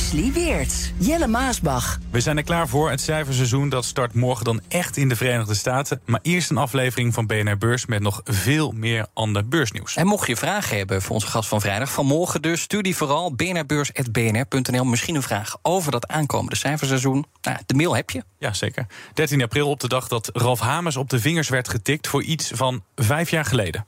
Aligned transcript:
Wesley 0.00 0.32
Weerts, 0.32 0.92
Jelle 0.96 1.26
Maasbach. 1.26 1.98
We 2.10 2.20
zijn 2.20 2.36
er 2.36 2.42
klaar 2.42 2.68
voor. 2.68 2.90
Het 2.90 3.00
cijferseizoen 3.00 3.68
dat 3.68 3.84
start 3.84 4.14
morgen 4.14 4.44
dan 4.44 4.60
echt 4.68 4.96
in 4.96 5.08
de 5.08 5.16
Verenigde 5.16 5.54
Staten. 5.54 6.00
Maar 6.04 6.20
eerst 6.22 6.50
een 6.50 6.56
aflevering 6.56 7.14
van 7.14 7.26
BNR 7.26 7.58
Beurs 7.58 7.86
met 7.86 8.00
nog 8.00 8.20
veel 8.24 8.72
meer 8.72 9.06
ander 9.14 9.48
beursnieuws. 9.48 9.96
En 9.96 10.06
mocht 10.06 10.26
je 10.26 10.36
vragen 10.36 10.76
hebben 10.76 11.02
voor 11.02 11.14
onze 11.14 11.26
gast 11.26 11.48
van 11.48 11.60
vrijdag, 11.60 11.92
vanmorgen 11.92 12.42
dus, 12.42 12.60
stuur 12.60 12.82
die 12.82 12.96
vooral 12.96 13.34
bnrbeurs.bnr.nl. 13.34 14.84
Misschien 14.84 15.14
een 15.14 15.22
vraag 15.22 15.56
over 15.62 15.92
dat 15.92 16.08
aankomende 16.08 16.56
cijferseizoen. 16.56 17.26
Nou, 17.42 17.58
de 17.66 17.74
mail 17.74 17.96
heb 17.96 18.10
je. 18.10 18.22
Ja, 18.38 18.52
zeker. 18.52 18.86
13 19.14 19.42
april 19.42 19.68
op 19.68 19.80
de 19.80 19.88
dag 19.88 20.08
dat 20.08 20.30
Ralf 20.32 20.60
Hamers 20.60 20.96
op 20.96 21.10
de 21.10 21.20
vingers 21.20 21.48
werd 21.48 21.68
getikt 21.68 22.08
voor 22.08 22.22
iets 22.22 22.50
van 22.54 22.84
vijf 22.94 23.30
jaar 23.30 23.44
geleden. 23.44 23.86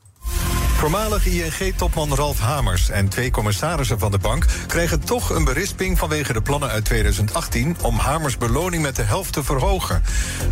Voormalig 0.82 1.26
ING-topman 1.26 2.14
Ralf 2.14 2.38
Hamers 2.38 2.90
en 2.90 3.08
twee 3.08 3.30
commissarissen 3.30 3.98
van 3.98 4.10
de 4.10 4.18
bank 4.18 4.46
kregen 4.66 5.00
toch 5.00 5.30
een 5.30 5.44
berisping 5.44 5.98
vanwege 5.98 6.32
de 6.32 6.42
plannen 6.42 6.68
uit 6.68 6.84
2018 6.84 7.76
om 7.82 7.98
Hamers 7.98 8.38
beloning 8.38 8.82
met 8.82 8.96
de 8.96 9.02
helft 9.02 9.32
te 9.32 9.44
verhogen. 9.44 10.02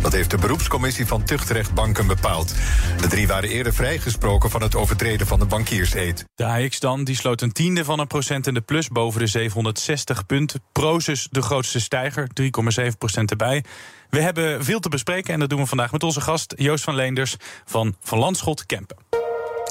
Dat 0.01 0.11
heeft 0.11 0.29
de 0.29 0.37
beroepscommissie 0.37 1.07
van 1.07 1.23
Tuchtrechtbanken 1.23 2.07
bepaald. 2.07 2.55
De 3.01 3.07
drie 3.07 3.27
waren 3.27 3.49
eerder 3.49 3.73
vrijgesproken 3.73 4.49
van 4.49 4.61
het 4.61 4.75
overtreden 4.75 5.27
van 5.27 5.39
de 5.39 5.45
bankierseed. 5.45 6.25
De 6.35 6.45
AX 6.45 6.79
dan, 6.79 7.03
die 7.03 7.15
sloot 7.15 7.41
een 7.41 7.51
tiende 7.51 7.83
van 7.83 7.99
een 7.99 8.07
procent 8.07 8.47
in 8.47 8.53
de 8.53 8.61
plus 8.61 8.87
boven 8.87 9.19
de 9.19 9.27
760 9.27 10.25
punten. 10.25 10.63
Prozus 10.71 11.27
de 11.31 11.41
grootste 11.41 11.79
stijger, 11.79 12.27
3,7 12.41 12.97
procent 12.97 13.31
erbij. 13.31 13.63
We 14.09 14.21
hebben 14.21 14.63
veel 14.63 14.79
te 14.79 14.89
bespreken 14.89 15.33
en 15.33 15.39
dat 15.39 15.49
doen 15.49 15.59
we 15.59 15.65
vandaag 15.65 15.91
met 15.91 16.03
onze 16.03 16.21
gast 16.21 16.53
Joost 16.57 16.83
van 16.83 16.95
Leenders 16.95 17.35
van 17.65 17.95
Van 18.01 18.19
Landschot 18.19 18.65
Kempen. 18.65 19.20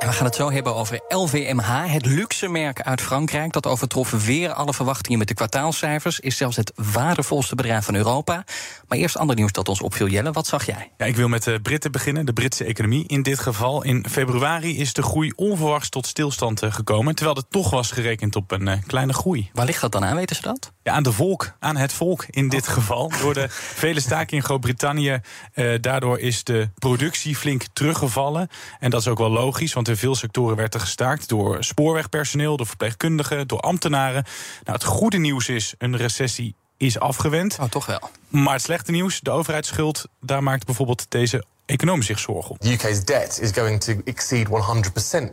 En 0.00 0.08
we 0.08 0.12
gaan 0.12 0.26
het 0.26 0.34
zo 0.34 0.50
hebben 0.50 0.74
over 0.74 1.00
LVMH, 1.08 1.92
het 1.92 2.06
luxe 2.06 2.48
merk 2.48 2.82
uit 2.82 3.00
Frankrijk. 3.00 3.52
Dat 3.52 3.66
overtrof 3.66 4.10
weer 4.10 4.52
alle 4.52 4.74
verwachtingen 4.74 5.18
met 5.18 5.28
de 5.28 5.34
kwartaalcijfers. 5.34 6.20
Is 6.20 6.36
zelfs 6.36 6.56
het 6.56 6.72
waardevolste 6.92 7.54
bedrijf 7.54 7.84
van 7.84 7.94
Europa. 7.94 8.44
Maar 8.88 8.98
eerst 8.98 9.16
ander 9.16 9.36
nieuws 9.36 9.52
dat 9.52 9.68
ons 9.68 9.80
opviel. 9.80 10.06
Jelle, 10.06 10.32
wat 10.32 10.46
zag 10.46 10.66
jij? 10.66 10.90
Ja, 10.96 11.06
ik 11.06 11.16
wil 11.16 11.28
met 11.28 11.42
de 11.42 11.60
Britten 11.62 11.92
beginnen, 11.92 12.26
de 12.26 12.32
Britse 12.32 12.64
economie. 12.64 13.04
In 13.06 13.22
dit 13.22 13.38
geval, 13.38 13.82
in 13.82 14.06
februari 14.10 14.78
is 14.78 14.92
de 14.92 15.02
groei 15.02 15.32
onverwachts 15.36 15.88
tot 15.88 16.06
stilstand 16.06 16.62
eh, 16.62 16.72
gekomen. 16.72 17.14
Terwijl 17.14 17.36
er 17.36 17.48
toch 17.48 17.70
was 17.70 17.90
gerekend 17.90 18.36
op 18.36 18.50
een 18.50 18.68
uh, 18.68 18.74
kleine 18.86 19.12
groei. 19.12 19.50
Waar 19.52 19.66
ligt 19.66 19.80
dat 19.80 19.92
dan 19.92 20.04
aan, 20.04 20.16
weten 20.16 20.36
ze 20.36 20.42
dat? 20.42 20.72
Ja, 20.82 20.92
aan 20.92 21.02
de 21.02 21.12
volk, 21.12 21.52
aan 21.58 21.76
het 21.76 21.92
volk 21.92 22.24
in 22.30 22.48
dit 22.48 22.66
oh. 22.66 22.72
geval. 22.72 23.12
Door 23.20 23.34
de 23.34 23.46
vele 23.48 24.00
staken 24.00 24.36
in 24.36 24.42
Groot-Brittannië. 24.42 25.20
Uh, 25.54 25.74
daardoor 25.80 26.18
is 26.18 26.44
de 26.44 26.70
productie 26.74 27.36
flink 27.36 27.64
teruggevallen. 27.72 28.48
En 28.78 28.90
dat 28.90 29.00
is 29.00 29.08
ook 29.08 29.18
wel 29.18 29.30
logisch, 29.30 29.72
want 29.72 29.88
in 29.88 29.96
veel 29.96 30.14
sectoren 30.14 30.56
werd 30.56 30.74
er 30.74 30.80
gestaakt 30.80 31.28
door 31.28 31.64
spoorwegpersoneel, 31.64 32.56
door 32.56 32.66
verpleegkundigen, 32.66 33.48
door 33.48 33.60
ambtenaren. 33.60 34.24
Nou, 34.62 34.76
het 34.78 34.84
goede 34.84 35.18
nieuws 35.18 35.48
is, 35.48 35.74
een 35.78 35.96
recessie 35.96 36.54
is 36.80 36.98
afgewend. 36.98 37.56
Oh, 37.60 37.68
toch 37.68 37.86
wel. 37.86 38.10
Maar 38.28 38.54
het 38.54 38.62
slechte 38.62 38.90
nieuws, 38.90 39.20
de 39.20 39.30
overheidsschuld, 39.30 40.04
daar 40.20 40.42
maakt 40.42 40.66
bijvoorbeeld 40.66 41.06
deze 41.08 41.44
econoom 41.66 42.02
zich 42.02 42.18
zorgen. 42.18 42.56
The 42.58 42.72
UK's 42.72 43.04
debt 43.04 43.38
is 43.40 43.50
going 43.50 43.80
to 43.80 43.92
exceed 44.04 44.46
100% 44.48 44.50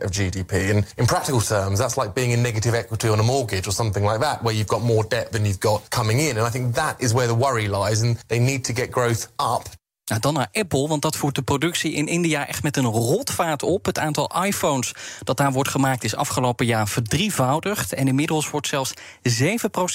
of 0.04 0.10
GDP. 0.10 0.52
And 0.52 0.92
in 0.96 1.06
practical 1.06 1.40
terms, 1.40 1.78
that's 1.78 1.96
like 1.96 2.12
being 2.12 2.32
in 2.32 2.40
negative 2.40 2.76
equity 2.76 3.08
on 3.08 3.18
a 3.18 3.22
mortgage 3.22 3.66
or 3.66 3.72
something 3.72 4.06
like 4.10 4.20
that, 4.20 4.42
where 4.42 4.56
you've 4.56 4.68
got 4.68 4.82
more 4.82 5.08
debt 5.08 5.32
than 5.32 5.44
you've 5.44 5.60
got 5.60 5.88
coming 5.88 6.20
in. 6.20 6.36
And 6.36 6.46
I 6.46 6.50
think 6.50 6.74
that 6.74 6.94
is 6.98 7.12
where 7.12 7.26
the 7.26 7.36
worry 7.36 7.68
lies. 7.68 8.02
And 8.02 8.16
they 8.26 8.38
need 8.38 8.64
to 8.64 8.72
get 8.72 8.90
growth 8.90 9.26
up 9.36 9.68
nou, 10.08 10.20
dan 10.20 10.34
naar 10.34 10.48
Apple, 10.52 10.88
want 10.88 11.02
dat 11.02 11.16
voert 11.16 11.34
de 11.34 11.42
productie 11.42 11.92
in 11.92 12.06
India 12.06 12.46
echt 12.46 12.62
met 12.62 12.76
een 12.76 12.84
rotvaart 12.84 13.62
op. 13.62 13.84
Het 13.84 13.98
aantal 13.98 14.44
iPhones 14.44 14.92
dat 15.22 15.36
daar 15.36 15.52
wordt 15.52 15.68
gemaakt 15.68 16.04
is 16.04 16.14
afgelopen 16.14 16.66
jaar 16.66 16.88
verdrievoudigd. 16.88 17.92
En 17.92 18.08
inmiddels 18.08 18.50
wordt 18.50 18.66
zelfs 18.66 18.92
7% 18.94 18.94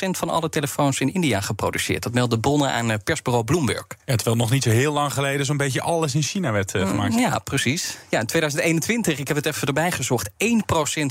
van 0.10 0.30
alle 0.30 0.50
telefoons 0.50 1.00
in 1.00 1.14
India 1.14 1.42
geproduceerd. 1.42 2.04
Dat 2.04 2.14
melden 2.14 2.40
bronnen 2.40 2.72
aan 2.72 2.92
eh, 2.92 2.98
persbureau 3.04 3.46
Bloomberg. 3.46 3.86
Ja, 4.06 4.16
terwijl 4.16 4.36
nog 4.36 4.52
niet 4.52 4.64
zo 4.64 4.70
heel 4.70 4.94
lang 4.94 5.14
geleden 5.14 5.46
zo'n 5.46 5.58
beetje 5.58 5.82
alles 5.82 6.16
in 6.16 6.22
China 6.22 6.52
werd 6.52 6.76
uh, 6.76 6.90
gemaakt. 6.90 7.14
ja, 7.14 7.40
precies. 7.40 7.98
Ja, 8.10 8.20
in 8.20 8.26
2021, 8.26 9.20
ik 9.20 9.28
heb 9.28 9.38
het 9.38 9.46
even 9.46 9.68
erbij 9.68 9.92
gezocht, 9.92 10.30
1% 10.30 10.34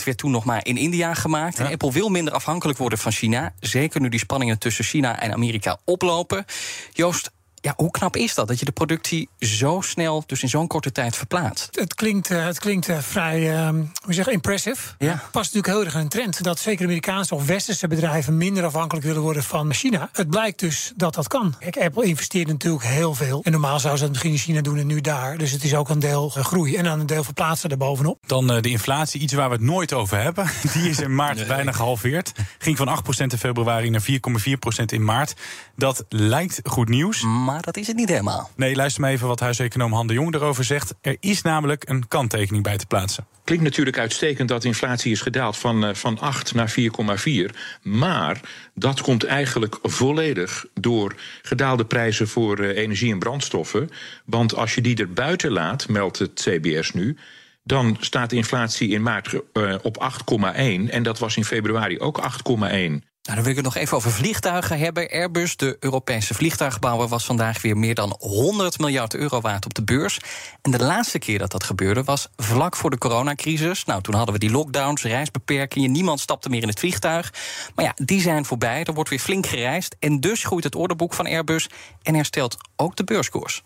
werd 0.05 0.17
toen 0.17 0.31
nog 0.31 0.45
maar 0.45 0.67
in 0.67 0.77
India 0.77 1.15
gemaakt. 1.15 1.59
En 1.59 1.67
Apple 1.67 1.93
wil 1.93 2.09
minder 2.09 2.35
afhankelijk 2.35 2.79
worden 2.79 2.99
van 2.99 3.13
China. 3.13 3.55
Zeker 3.61 4.01
nu 4.01 4.09
die 4.09 4.19
spanningen 4.19 4.59
tussen 4.59 4.85
China 4.85 5.21
en 5.21 5.33
Amerika 5.33 5.79
oplopen. 5.85 6.45
Joost, 6.93 7.31
ja, 7.63 7.73
hoe 7.77 7.91
knap 7.91 8.17
is 8.17 8.35
dat? 8.35 8.49
Dat 8.49 8.59
je 8.59 8.65
de 8.65 8.73
productie 8.73 9.29
zo 9.39 9.81
snel, 9.81 10.23
dus 10.27 10.43
in 10.43 10.49
zo'n 10.49 10.67
korte 10.67 10.93
tijd 10.93 11.17
verplaatst? 11.17 11.69
Het 11.79 11.95
klinkt, 11.95 12.31
uh, 12.31 12.45
het 12.45 12.59
klinkt 12.59 12.89
uh, 12.89 12.99
vrij, 12.99 13.53
uh, 13.53 13.69
hoe 14.05 14.15
zeg 14.15 14.29
impressive. 14.29 14.95
Ja. 14.99 15.13
Past 15.13 15.55
natuurlijk 15.55 15.67
heel 15.67 15.85
erg 15.85 15.95
in 15.95 16.01
een 16.01 16.09
trend 16.09 16.43
dat 16.43 16.59
zeker 16.59 16.85
Amerikaanse 16.85 17.35
of 17.35 17.47
westerse 17.47 17.89
bedrijven 17.89 18.37
minder 18.37 18.65
afhankelijk 18.65 19.07
willen 19.07 19.23
worden 19.23 19.43
van 19.43 19.75
China. 19.75 20.09
Het 20.13 20.31
blijkt 20.31 20.61
dus 20.61 20.93
dat 20.97 21.15
dat 21.15 21.29
kan. 21.29 21.55
Kijk, 21.59 21.77
Apple 21.77 22.05
investeert 22.05 22.49
natuurlijk 22.49 22.85
heel 22.85 23.15
veel. 23.15 23.41
En 23.43 23.53
normaal 23.53 23.81
zou 23.81 23.97
ze 23.97 24.03
dat 24.03 24.11
misschien 24.11 24.33
in 24.33 24.39
China 24.39 24.61
doen 24.61 24.79
en 24.79 24.87
nu 24.87 25.01
daar. 25.01 25.39
Dus 25.39 25.51
het 25.51 25.65
is 25.65 25.75
ook 25.75 25.89
een 25.89 25.99
deel 25.99 26.29
groei 26.29 26.77
en 26.77 26.85
dan 26.85 27.01
een 27.01 27.07
deel 27.07 27.25
verplaatsen 27.25 27.69
daarbovenop. 27.69 28.19
Dan 28.27 28.47
de 28.47 28.69
inflatie, 28.69 29.21
iets 29.21 29.33
waar 29.33 29.49
we 29.49 29.55
het 29.55 29.65
nooit 29.65 29.93
over 29.93 30.23
hebben. 30.23 30.47
Die 30.75 30.91
is 30.91 31.01
in 31.01 31.15
maart 31.15 31.47
bijna 31.47 31.73
gehalveerd. 31.73 32.33
Ging 32.59 32.77
van 32.77 32.99
8% 33.19 33.19
in 33.19 33.39
februari 33.39 33.91
naar 33.91 34.05
4,4% 34.11 34.85
in 34.87 35.05
maart. 35.05 35.35
Dat 35.77 36.05
lijkt 36.09 36.61
goed 36.65 36.89
nieuws. 36.89 37.23
Maar 37.23 37.52
dat 37.61 37.77
is 37.77 37.87
het 37.87 37.97
niet 37.97 38.09
helemaal. 38.09 38.51
Nee, 38.57 38.77
luister 38.77 39.01
maar 39.01 39.11
even 39.11 39.29
wat 39.29 39.41
huiseconoom 39.41 39.93
Han 39.93 40.07
de 40.07 40.13
Jong 40.13 40.35
erover 40.35 40.65
zegt. 40.65 40.95
Er 41.01 41.17
is 41.21 41.43
namelijk 41.43 41.89
een 41.89 42.09
kanttekening 42.09 42.63
bij 42.63 42.77
te 42.77 42.87
plaatsen. 42.87 43.27
Klinkt 43.45 43.65
natuurlijk 43.65 43.99
uitstekend 43.99 44.49
dat 44.49 44.65
inflatie 44.65 45.13
is 45.13 45.21
gedaald 45.21 45.57
van, 45.57 45.85
uh, 45.85 45.95
van 45.95 46.19
8 46.19 46.55
naar 46.55 46.71
4,4. 46.71 47.55
Maar 47.83 48.41
dat 48.75 49.01
komt 49.01 49.25
eigenlijk 49.25 49.79
volledig 49.83 50.67
door 50.75 51.15
gedaalde 51.43 51.85
prijzen 51.85 52.29
voor 52.29 52.61
uh, 52.61 52.77
energie 52.77 53.13
en 53.13 53.19
brandstoffen. 53.19 53.91
Want 54.25 54.55
als 54.57 54.75
je 54.75 54.81
die 54.81 54.97
er 54.97 55.13
buiten 55.13 55.51
laat, 55.51 55.89
meldt 55.89 56.19
het 56.19 56.41
CBS 56.45 56.93
nu. 56.93 57.17
Dan 57.65 57.97
staat 58.01 58.31
de 58.31 58.37
inflatie 58.37 58.89
in 58.89 59.03
maart 59.03 59.33
uh, 59.53 59.75
op 59.83 60.13
8,1 60.43 60.55
en 60.89 61.03
dat 61.03 61.19
was 61.19 61.37
in 61.37 61.45
februari 61.45 61.99
ook 61.99 62.21
8,1. 62.21 63.12
Nou, 63.23 63.35
dan 63.35 63.45
wil 63.45 63.51
ik 63.51 63.65
het 63.65 63.75
nog 63.75 63.83
even 63.83 63.97
over 63.97 64.11
vliegtuigen 64.11 64.79
hebben. 64.79 65.09
Airbus, 65.11 65.57
de 65.57 65.77
Europese 65.81 66.35
vliegtuigbouwer, 66.35 67.09
was 67.09 67.25
vandaag 67.25 67.63
weer 67.63 67.77
meer 67.77 67.95
dan 67.95 68.17
100 68.19 68.79
miljard 68.79 69.15
euro 69.15 69.41
waard 69.41 69.65
op 69.65 69.75
de 69.75 69.83
beurs. 69.83 70.19
En 70.63 70.71
de 70.71 70.83
laatste 70.83 71.19
keer 71.19 71.39
dat 71.39 71.51
dat 71.51 71.65
gebeurde 71.65 72.05
was 72.05 72.29
vlak 72.37 72.77
voor 72.77 72.91
de 72.91 72.99
coronacrisis. 72.99 73.85
Nou, 73.85 74.03
toen 74.03 74.15
hadden 74.15 74.35
we 74.35 74.41
die 74.41 74.51
lockdowns, 74.51 75.03
reisbeperkingen, 75.03 75.93
niemand 75.93 76.21
stapte 76.21 76.49
meer 76.49 76.63
in 76.63 76.69
het 76.69 76.79
vliegtuig. 76.79 77.33
Maar 77.75 77.85
ja, 77.85 77.93
die 77.95 78.21
zijn 78.21 78.45
voorbij, 78.45 78.85
er 78.85 78.95
wordt 78.95 79.11
weer 79.11 79.19
flink 79.19 79.47
gereisd. 79.47 79.97
En 79.99 80.21
dus 80.21 80.45
groeit 80.45 80.65
het 80.65 80.75
orderboek 80.75 81.15
van 81.15 81.27
Airbus 81.27 81.69
en 82.03 82.15
herstelt 82.15 82.57
ook 82.77 82.97
de 82.97 83.05
beurskoers. 83.05 83.63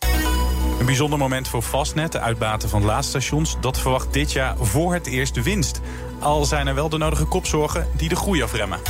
Een 0.79 0.87
bijzonder 0.87 1.19
moment 1.19 1.49
voor 1.49 1.63
Fastnet, 1.63 2.13
de 2.13 2.21
uitbaten 2.21 2.69
van 2.69 2.85
laadstations. 2.85 3.57
Dat 3.61 3.79
verwacht 3.79 4.13
dit 4.13 4.33
jaar 4.33 4.57
voor 4.57 4.95
het 4.95 5.07
eerst 5.07 5.35
de 5.35 5.43
winst. 5.43 5.81
Al 6.21 6.45
zijn 6.45 6.67
er 6.67 6.75
wel 6.75 6.89
de 6.89 6.99
nodige 6.99 7.25
kopzorgen 7.25 7.89
die 7.97 8.09
de 8.09 8.17
groei 8.17 8.43
afremmen. 8.43 8.81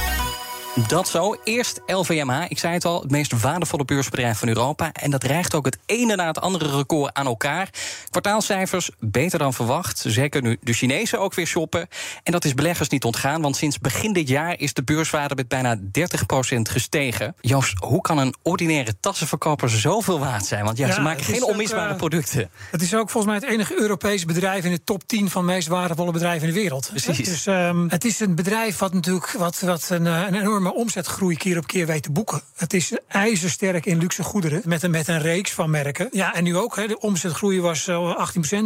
Dat 0.77 1.09
zo. 1.09 1.37
Eerst 1.45 1.81
LVMH. 1.87 2.45
Ik 2.49 2.59
zei 2.59 2.73
het 2.75 2.85
al, 2.85 3.01
het 3.01 3.11
meest 3.11 3.41
waardevolle 3.41 3.85
beursbedrijf 3.85 4.39
van 4.39 4.49
Europa. 4.49 4.93
En 4.93 5.11
dat 5.11 5.25
rijgt 5.25 5.55
ook 5.55 5.65
het 5.65 5.79
ene 5.87 6.17
na 6.17 6.27
het 6.27 6.41
andere 6.41 6.77
record 6.77 7.15
aan 7.15 7.27
elkaar. 7.27 7.71
Kwartaalcijfers 8.11 8.91
beter 8.99 9.39
dan 9.39 9.55
verwacht. 9.55 10.05
Zeker 10.07 10.43
nu 10.43 10.57
de 10.61 10.73
Chinezen 10.73 11.21
ook 11.21 11.35
weer 11.35 11.47
shoppen. 11.47 11.89
En 12.23 12.33
dat 12.33 12.45
is 12.45 12.55
beleggers 12.55 12.89
niet 12.89 13.05
ontgaan, 13.05 13.43
want 13.43 13.57
sinds 13.57 13.79
begin 13.79 14.13
dit 14.13 14.29
jaar 14.29 14.59
is 14.59 14.75
de 14.75 14.85
beurswaarde 14.85 15.35
met 15.35 15.49
bijna 15.49 15.77
30% 15.77 15.81
gestegen. 16.63 17.35
Joost, 17.41 17.79
hoe 17.79 18.01
kan 18.01 18.19
een 18.19 18.35
ordinaire 18.43 18.95
tassenverkoper 19.01 19.71
zoveel 19.71 20.19
waard 20.19 20.47
zijn? 20.47 20.65
Want 20.65 20.79
ja, 20.79 20.93
ze 20.93 21.01
maken 21.01 21.25
geen 21.25 21.45
onmisbare 21.45 21.93
uh, 21.93 21.97
producten. 21.97 22.51
Het 22.71 22.83
is 22.83 22.95
ook 22.95 23.11
volgens 23.11 23.33
mij 23.33 23.43
het 23.43 23.53
enige 23.55 23.81
Europese 23.81 24.27
bedrijf 24.27 24.65
in 24.65 24.71
de 24.71 24.85
top 24.85 25.07
10 25.07 25.31
van 25.31 25.47
de 25.47 25.53
meest 25.53 25.69
waardevolle 25.69 26.13
bedrijven 26.13 26.49
in 26.49 26.55
de 26.55 26.61
wereld. 26.61 26.89
Precies. 26.91 27.29
Dus 27.29 27.47
um, 27.47 27.87
het 27.89 28.05
is 28.05 28.21
een 28.21 28.35
bedrijf 28.35 28.79
wat 28.79 28.93
natuurlijk 28.93 29.31
wat, 29.31 29.61
wat 29.61 29.87
een, 29.91 30.07
een 30.07 30.35
enorme 30.35 30.66
enorme 30.67 30.83
omzetgroei 30.83 31.37
keer 31.37 31.59
op 31.59 31.67
keer 31.67 31.87
weet 31.87 32.03
te 32.03 32.11
boeken. 32.11 32.41
Het 32.57 32.75
is 32.75 32.93
ijzersterk 33.09 33.87
in 33.87 33.99
luxe 33.99 34.23
goederen 34.23 34.63
met 34.65 34.83
een, 34.83 34.91
met 34.91 35.09
een 35.09 35.21
reeks 35.21 35.53
van 35.53 35.71
merken. 35.71 36.09
Ja, 36.13 36.35
en 36.35 36.45
nu 36.45 36.57
ook. 36.57 36.77
Hè, 36.77 36.87
de 36.87 37.01
omzetgroei 37.01 37.61
was 37.61 37.91
18%, 37.91 37.91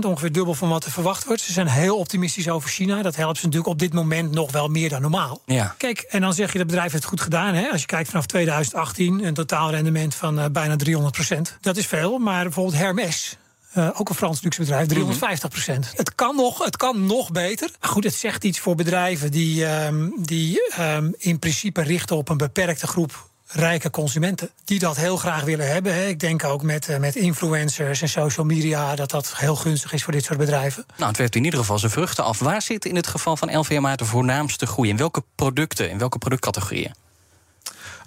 ongeveer 0.00 0.32
dubbel 0.32 0.54
van 0.54 0.68
wat 0.68 0.84
er 0.84 0.90
verwacht 0.90 1.24
wordt. 1.24 1.42
Ze 1.42 1.52
zijn 1.52 1.66
heel 1.66 1.96
optimistisch 1.96 2.48
over 2.48 2.68
China. 2.70 3.02
Dat 3.02 3.16
helpt 3.16 3.38
ze 3.38 3.44
natuurlijk 3.44 3.72
op 3.72 3.78
dit 3.78 3.92
moment 3.92 4.30
nog 4.32 4.52
wel 4.52 4.68
meer 4.68 4.88
dan 4.88 5.00
normaal. 5.00 5.42
Ja. 5.44 5.74
Kijk, 5.78 6.00
en 6.00 6.20
dan 6.20 6.34
zeg 6.34 6.52
je 6.52 6.58
dat 6.58 6.66
bedrijf 6.66 6.90
heeft 6.90 7.02
het 7.02 7.12
goed 7.12 7.20
gedaan. 7.20 7.54
Hè? 7.54 7.68
Als 7.70 7.80
je 7.80 7.86
kijkt 7.86 8.08
vanaf 8.08 8.26
2018, 8.26 9.24
een 9.24 9.34
totaal 9.34 9.70
rendement 9.70 10.14
van 10.14 10.38
uh, 10.38 10.44
bijna 10.52 10.76
300% 10.86 11.58
Dat 11.60 11.76
is 11.76 11.86
veel, 11.86 12.18
maar 12.18 12.42
bijvoorbeeld 12.42 12.76
Hermes. 12.76 13.36
Uh, 13.74 13.88
ook 13.94 14.08
een 14.08 14.14
Frans 14.14 14.42
luxe 14.42 14.60
bedrijf, 14.60 14.86
350 14.86 15.50
procent. 15.50 15.92
Het, 15.96 16.14
kan 16.14 16.36
nog, 16.36 16.64
het 16.64 16.76
kan 16.76 17.06
nog 17.06 17.30
beter. 17.30 17.70
Maar 17.80 17.90
goed, 17.90 18.04
het 18.04 18.14
zegt 18.14 18.44
iets 18.44 18.58
voor 18.58 18.74
bedrijven 18.74 19.30
die, 19.30 19.66
um, 19.66 20.12
die 20.16 20.60
um, 20.80 21.14
in 21.18 21.38
principe 21.38 21.82
richten 21.82 22.16
op 22.16 22.28
een 22.28 22.36
beperkte 22.36 22.86
groep 22.86 23.28
rijke 23.52 23.90
consumenten. 23.90 24.50
Die 24.64 24.78
dat 24.78 24.96
heel 24.96 25.16
graag 25.16 25.44
willen 25.44 25.72
hebben. 25.72 25.94
Hè. 25.94 26.06
Ik 26.06 26.20
denk 26.20 26.44
ook 26.44 26.62
met, 26.62 26.88
uh, 26.88 26.96
met 26.96 27.16
influencers 27.16 28.02
en 28.02 28.08
social 28.08 28.46
media 28.46 28.94
dat 28.94 29.10
dat 29.10 29.36
heel 29.36 29.56
gunstig 29.56 29.92
is 29.92 30.04
voor 30.04 30.12
dit 30.12 30.24
soort 30.24 30.38
bedrijven. 30.38 30.84
Nou, 30.96 31.08
het 31.08 31.18
werpt 31.18 31.36
in 31.36 31.44
ieder 31.44 31.58
geval 31.58 31.78
zijn 31.78 31.92
vruchten 31.92 32.24
af. 32.24 32.38
Waar 32.38 32.62
zit 32.62 32.84
in 32.84 32.96
het 32.96 33.06
geval 33.06 33.36
van 33.36 33.58
LVMH 33.58 33.94
de 33.94 34.04
voornaamste 34.04 34.66
groei? 34.66 34.88
In 34.88 34.96
welke 34.96 35.22
producten, 35.34 35.90
in 35.90 35.98
welke 35.98 36.18
productcategorieën? 36.18 36.94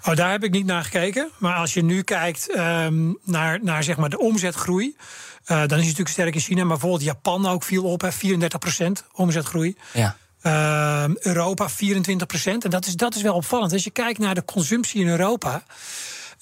Oh, 0.06 0.16
daar 0.16 0.30
heb 0.30 0.44
ik 0.44 0.50
niet 0.50 0.66
naar 0.66 0.84
gekeken. 0.84 1.30
Maar 1.38 1.54
als 1.54 1.74
je 1.74 1.84
nu 1.84 2.02
kijkt 2.02 2.56
um, 2.56 3.18
naar, 3.24 3.58
naar 3.62 3.82
zeg 3.82 3.96
maar 3.96 4.10
de 4.10 4.18
omzetgroei. 4.18 4.96
Uh, 4.96 5.48
dan 5.48 5.62
is 5.62 5.68
het 5.68 5.78
natuurlijk 5.78 6.08
sterk 6.08 6.34
in 6.34 6.40
China. 6.40 6.60
Maar 6.60 6.78
bijvoorbeeld 6.78 7.02
Japan 7.02 7.46
ook 7.46 7.62
viel 7.62 7.84
op, 7.84 8.00
hè, 8.00 8.12
34% 8.12 9.06
omzetgroei. 9.12 9.76
Ja. 9.92 10.16
Uh, 10.42 11.16
Europa 11.16 11.68
24 11.68 12.26
procent. 12.26 12.64
En 12.64 12.70
dat 12.70 12.86
is, 12.86 12.96
dat 12.96 13.14
is 13.14 13.22
wel 13.22 13.34
opvallend. 13.34 13.72
Als 13.72 13.84
je 13.84 13.90
kijkt 13.90 14.18
naar 14.18 14.34
de 14.34 14.44
consumptie 14.44 15.00
in 15.00 15.08
Europa. 15.08 15.62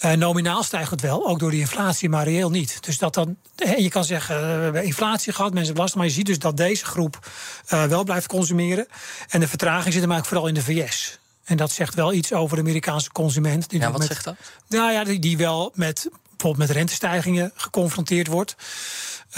Uh, 0.05 0.13
nominaal 0.13 0.63
stijgt 0.63 0.91
het 0.91 1.01
wel, 1.01 1.27
ook 1.27 1.39
door 1.39 1.51
die 1.51 1.61
inflatie, 1.61 2.09
maar 2.09 2.25
reëel 2.25 2.51
niet. 2.51 2.85
Dus 2.85 2.99
dat 2.99 3.15
dan, 3.15 3.37
je 3.77 3.89
kan 3.89 4.05
zeggen, 4.05 4.41
we 4.41 4.63
hebben 4.63 4.85
inflatie 4.85 5.33
gehad, 5.33 5.53
mensen 5.53 5.75
belasting, 5.75 6.01
maar 6.01 6.11
je 6.11 6.17
ziet 6.17 6.27
dus 6.27 6.39
dat 6.39 6.57
deze 6.57 6.85
groep 6.85 7.31
uh, 7.73 7.85
wel 7.85 8.05
blijft 8.05 8.27
consumeren. 8.27 8.87
En 9.29 9.41
de 9.41 9.49
vertraging 9.49 9.93
zit 9.93 10.03
hem 10.03 10.11
eigenlijk 10.13 10.27
vooral 10.27 10.47
in 10.47 10.55
de 10.55 10.63
VS. 10.63 11.19
En 11.45 11.57
dat 11.57 11.71
zegt 11.71 11.95
wel 11.95 12.13
iets 12.13 12.33
over 12.33 12.57
de 12.57 12.63
Amerikaanse 12.63 13.13
consument. 13.13 13.71
Die 13.71 13.81
ja, 13.81 13.91
wat 13.91 13.99
met, 13.99 14.09
zegt 14.09 14.25
dat? 14.25 14.37
Nou 14.69 14.93
ja, 14.93 15.05
die, 15.05 15.19
die 15.19 15.37
wel 15.37 15.73
met 15.75 16.09
bijvoorbeeld 16.43 16.69
met 16.69 16.77
rentestijgingen 16.77 17.53
geconfronteerd 17.55 18.27
wordt. 18.27 18.57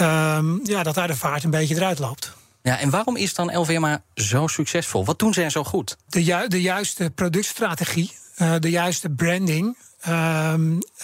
Um, 0.01 0.59
ja, 0.63 0.83
dat 0.83 0.95
daar 0.95 1.07
de 1.07 1.15
vaart 1.15 1.43
een 1.43 1.49
beetje 1.49 1.75
eruit 1.75 1.99
loopt. 1.99 2.33
Ja, 2.61 2.79
en 2.79 2.89
waarom 2.89 3.15
is 3.15 3.33
dan 3.33 3.57
LVMH 3.57 3.95
zo 4.15 4.47
succesvol? 4.47 5.05
Wat 5.05 5.19
doen 5.19 5.33
zij 5.33 5.49
zo 5.49 5.63
goed? 5.63 5.97
De, 6.07 6.23
ju 6.23 6.47
de 6.47 6.61
juiste 6.61 7.11
productstrategie, 7.15 8.11
uh, 8.37 8.53
de 8.59 8.69
juiste 8.69 9.09
branding. 9.09 9.77
Uh, 10.07 10.53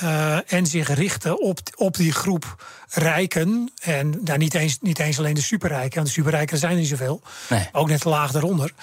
uh, 0.04 0.54
en 0.54 0.66
zich 0.66 0.94
richten 0.94 1.42
op, 1.42 1.60
op 1.76 1.96
die 1.96 2.12
groep 2.12 2.64
rijken. 2.90 3.72
En 3.82 4.20
nou, 4.24 4.38
niet, 4.38 4.54
eens, 4.54 4.78
niet 4.82 5.00
eens 5.00 5.18
alleen 5.20 5.34
de 5.34 5.42
superrijken, 5.42 5.96
want 5.96 6.08
de 6.08 6.14
superrijken 6.14 6.58
zijn 6.58 6.72
er 6.72 6.78
niet 6.78 6.88
zoveel. 6.88 7.22
Nee. 7.50 7.70
Ook 7.72 7.90
net 7.90 8.04
laag 8.04 8.32
daaronder. 8.32 8.74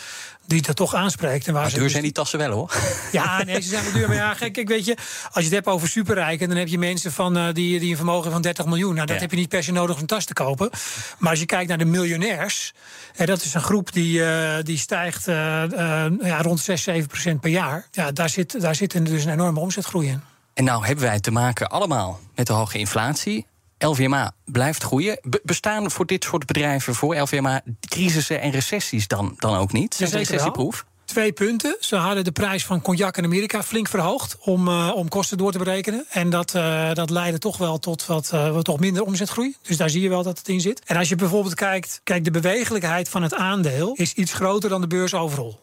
Die 0.47 0.62
dat 0.62 0.76
toch 0.76 0.94
aanspreekt. 0.94 1.47
En 1.47 1.53
waar 1.53 1.61
maar 1.62 1.70
ze 1.70 1.75
duur 1.76 1.85
dus 1.85 1.93
zijn 1.93 2.05
die 2.05 2.12
tassen 2.12 2.38
wel 2.38 2.50
hoor. 2.50 2.73
Ja, 3.12 3.43
nee, 3.44 3.61
ze 3.61 3.69
zijn 3.69 3.85
wel 3.85 3.93
duur. 3.93 4.06
Maar 4.09 4.17
ja, 4.17 4.35
gek, 4.35 4.56
ik 4.56 4.69
weet 4.69 4.85
je, 4.85 4.97
als 5.25 5.35
je 5.35 5.43
het 5.43 5.53
hebt 5.53 5.67
over 5.67 5.88
superrijken, 5.88 6.49
dan 6.49 6.56
heb 6.59 6.69
je 6.69 6.79
mensen 6.79 7.12
van, 7.12 7.37
uh, 7.38 7.44
die, 7.53 7.81
die 7.81 7.91
een 7.91 7.97
vermogen 7.97 8.31
van 8.31 8.43
30 8.43 8.64
miljoen. 8.67 8.94
Nou, 8.94 9.06
dat 9.06 9.17
Ja. 9.17 9.23
heb 9.23 9.31
je 9.31 9.37
niet 9.37 9.49
per 9.49 9.62
se 9.62 9.73
nodig 9.73 9.94
om 9.94 10.00
een 10.00 10.06
tas 10.06 10.25
te 10.25 10.32
kopen. 10.32 10.71
Maar 11.19 11.31
als 11.31 11.41
je 11.41 11.47
kijkt 11.47 11.69
naar 11.69 11.79
de 11.79 11.85
miljonairs, 11.85 12.75
hè, 13.17 13.26
dat 13.26 13.43
is 13.43 13.55
een 13.55 13.61
groep 13.61 13.93
die, 13.93 14.19
uh, 14.19 14.55
die 14.62 14.79
stijgt 14.79 15.25
ja, 15.26 16.43
rond 16.43 16.61
6, 16.61 16.82
7 16.82 17.09
procent 17.09 17.41
per 17.41 17.50
jaar. 17.50 17.87
Ja, 17.91 18.12
daar 18.12 18.29
zit, 18.29 18.61
daar 18.61 18.75
zit 18.75 19.06
dus 19.06 19.25
een 19.25 19.32
enorme 19.32 19.61
omzetgroei 19.61 20.08
En 20.55 20.65
nou 20.65 20.87
hebben 20.87 21.05
wij 21.05 21.21
te 21.21 21.31
maken 21.31 21.69
allemaal 21.69 22.21
met 22.35 22.47
de 22.47 22.53
hoge 22.53 22.79
inflatie. 22.79 23.47
LVMH 23.79 24.27
blijft 24.45 24.83
groeien. 24.83 25.19
Be 25.23 25.41
bestaan 25.45 25.91
voor 25.91 26.07
dit 26.07 26.25
soort 26.25 26.47
bedrijven, 26.47 26.95
voor 26.95 27.17
LVMH, 27.17 27.57
crisissen 27.81 28.41
en 28.41 28.51
recessies 28.51 29.07
dan, 29.07 29.35
dan 29.39 29.57
ook 29.57 29.73
niet? 29.73 29.95
Zijn 29.95 30.11
wel. 30.11 30.19
recessieproef? 30.19 30.85
Twee 31.05 31.33
punten. 31.33 31.77
Ze 31.81 31.97
hadden 31.97 32.25
de 32.25 32.33
prijs 32.33 32.67
van 32.67 32.83
cognac 32.83 33.17
in 33.17 33.25
Amerika 33.25 33.63
flink 33.63 33.89
verhoogd 33.89 34.37
om, 34.41 34.69
uh, 34.69 34.93
om 34.95 35.09
kosten 35.09 35.39
door 35.39 35.53
te 35.53 35.59
berekenen. 35.59 36.05
En 36.09 36.31
dat, 36.31 36.55
uh, 36.55 36.93
dat 36.93 37.11
leidde 37.11 37.39
toch 37.39 37.57
wel 37.57 37.79
tot 37.79 38.07
wat, 38.07 38.31
uh, 38.35 38.51
wat 38.51 38.65
toch 38.65 38.79
minder 38.79 39.03
omzetgroei. 39.03 39.57
Dus 39.63 39.77
daar 39.77 39.91
zie 39.91 40.03
je 40.03 40.09
wel 40.09 40.23
dat 40.23 40.39
het 40.39 40.49
in 40.49 40.61
zit. 40.61 40.83
En 40.85 40.97
als 40.97 41.09
je 41.09 41.17
bijvoorbeeld 41.17 41.55
kijkt, 41.55 42.01
kijk, 42.05 42.25
de 42.25 42.31
bewegelijkheid 42.31 43.09
van 43.09 43.23
het 43.23 43.35
aandeel 43.35 43.93
is 43.95 44.13
iets 44.13 44.33
groter 44.33 44.71
dan 44.71 44.81
de 44.81 44.87
beurs 44.87 45.15
overal. 45.15 45.61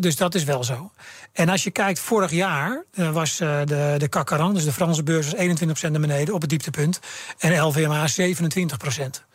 Dus 0.00 0.16
dat 0.16 0.34
is 0.34 0.44
wel 0.44 0.64
zo. 0.64 0.92
En 1.32 1.48
als 1.48 1.64
je 1.64 1.70
kijkt, 1.70 1.98
vorig 1.98 2.30
jaar 2.30 2.84
uh, 2.94 3.10
was 3.10 3.40
uh, 3.40 3.60
de, 3.64 3.94
de 3.98 4.08
Kakaran, 4.08 4.54
dus 4.54 4.64
de 4.64 4.72
Franse 4.72 5.02
beurs, 5.02 5.30
was 5.30 5.46
21% 5.86 5.90
naar 5.90 6.00
beneden 6.00 6.34
op 6.34 6.40
het 6.40 6.50
dieptepunt. 6.50 7.00
En 7.38 7.60
LVMH 7.60 8.06
27%. 8.20 9.26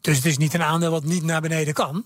Dus 0.00 0.16
het 0.16 0.24
is 0.24 0.38
niet 0.38 0.54
een 0.54 0.62
aandeel 0.62 0.90
wat 0.90 1.04
niet 1.04 1.22
naar 1.22 1.40
beneden 1.40 1.74
kan. 1.74 2.04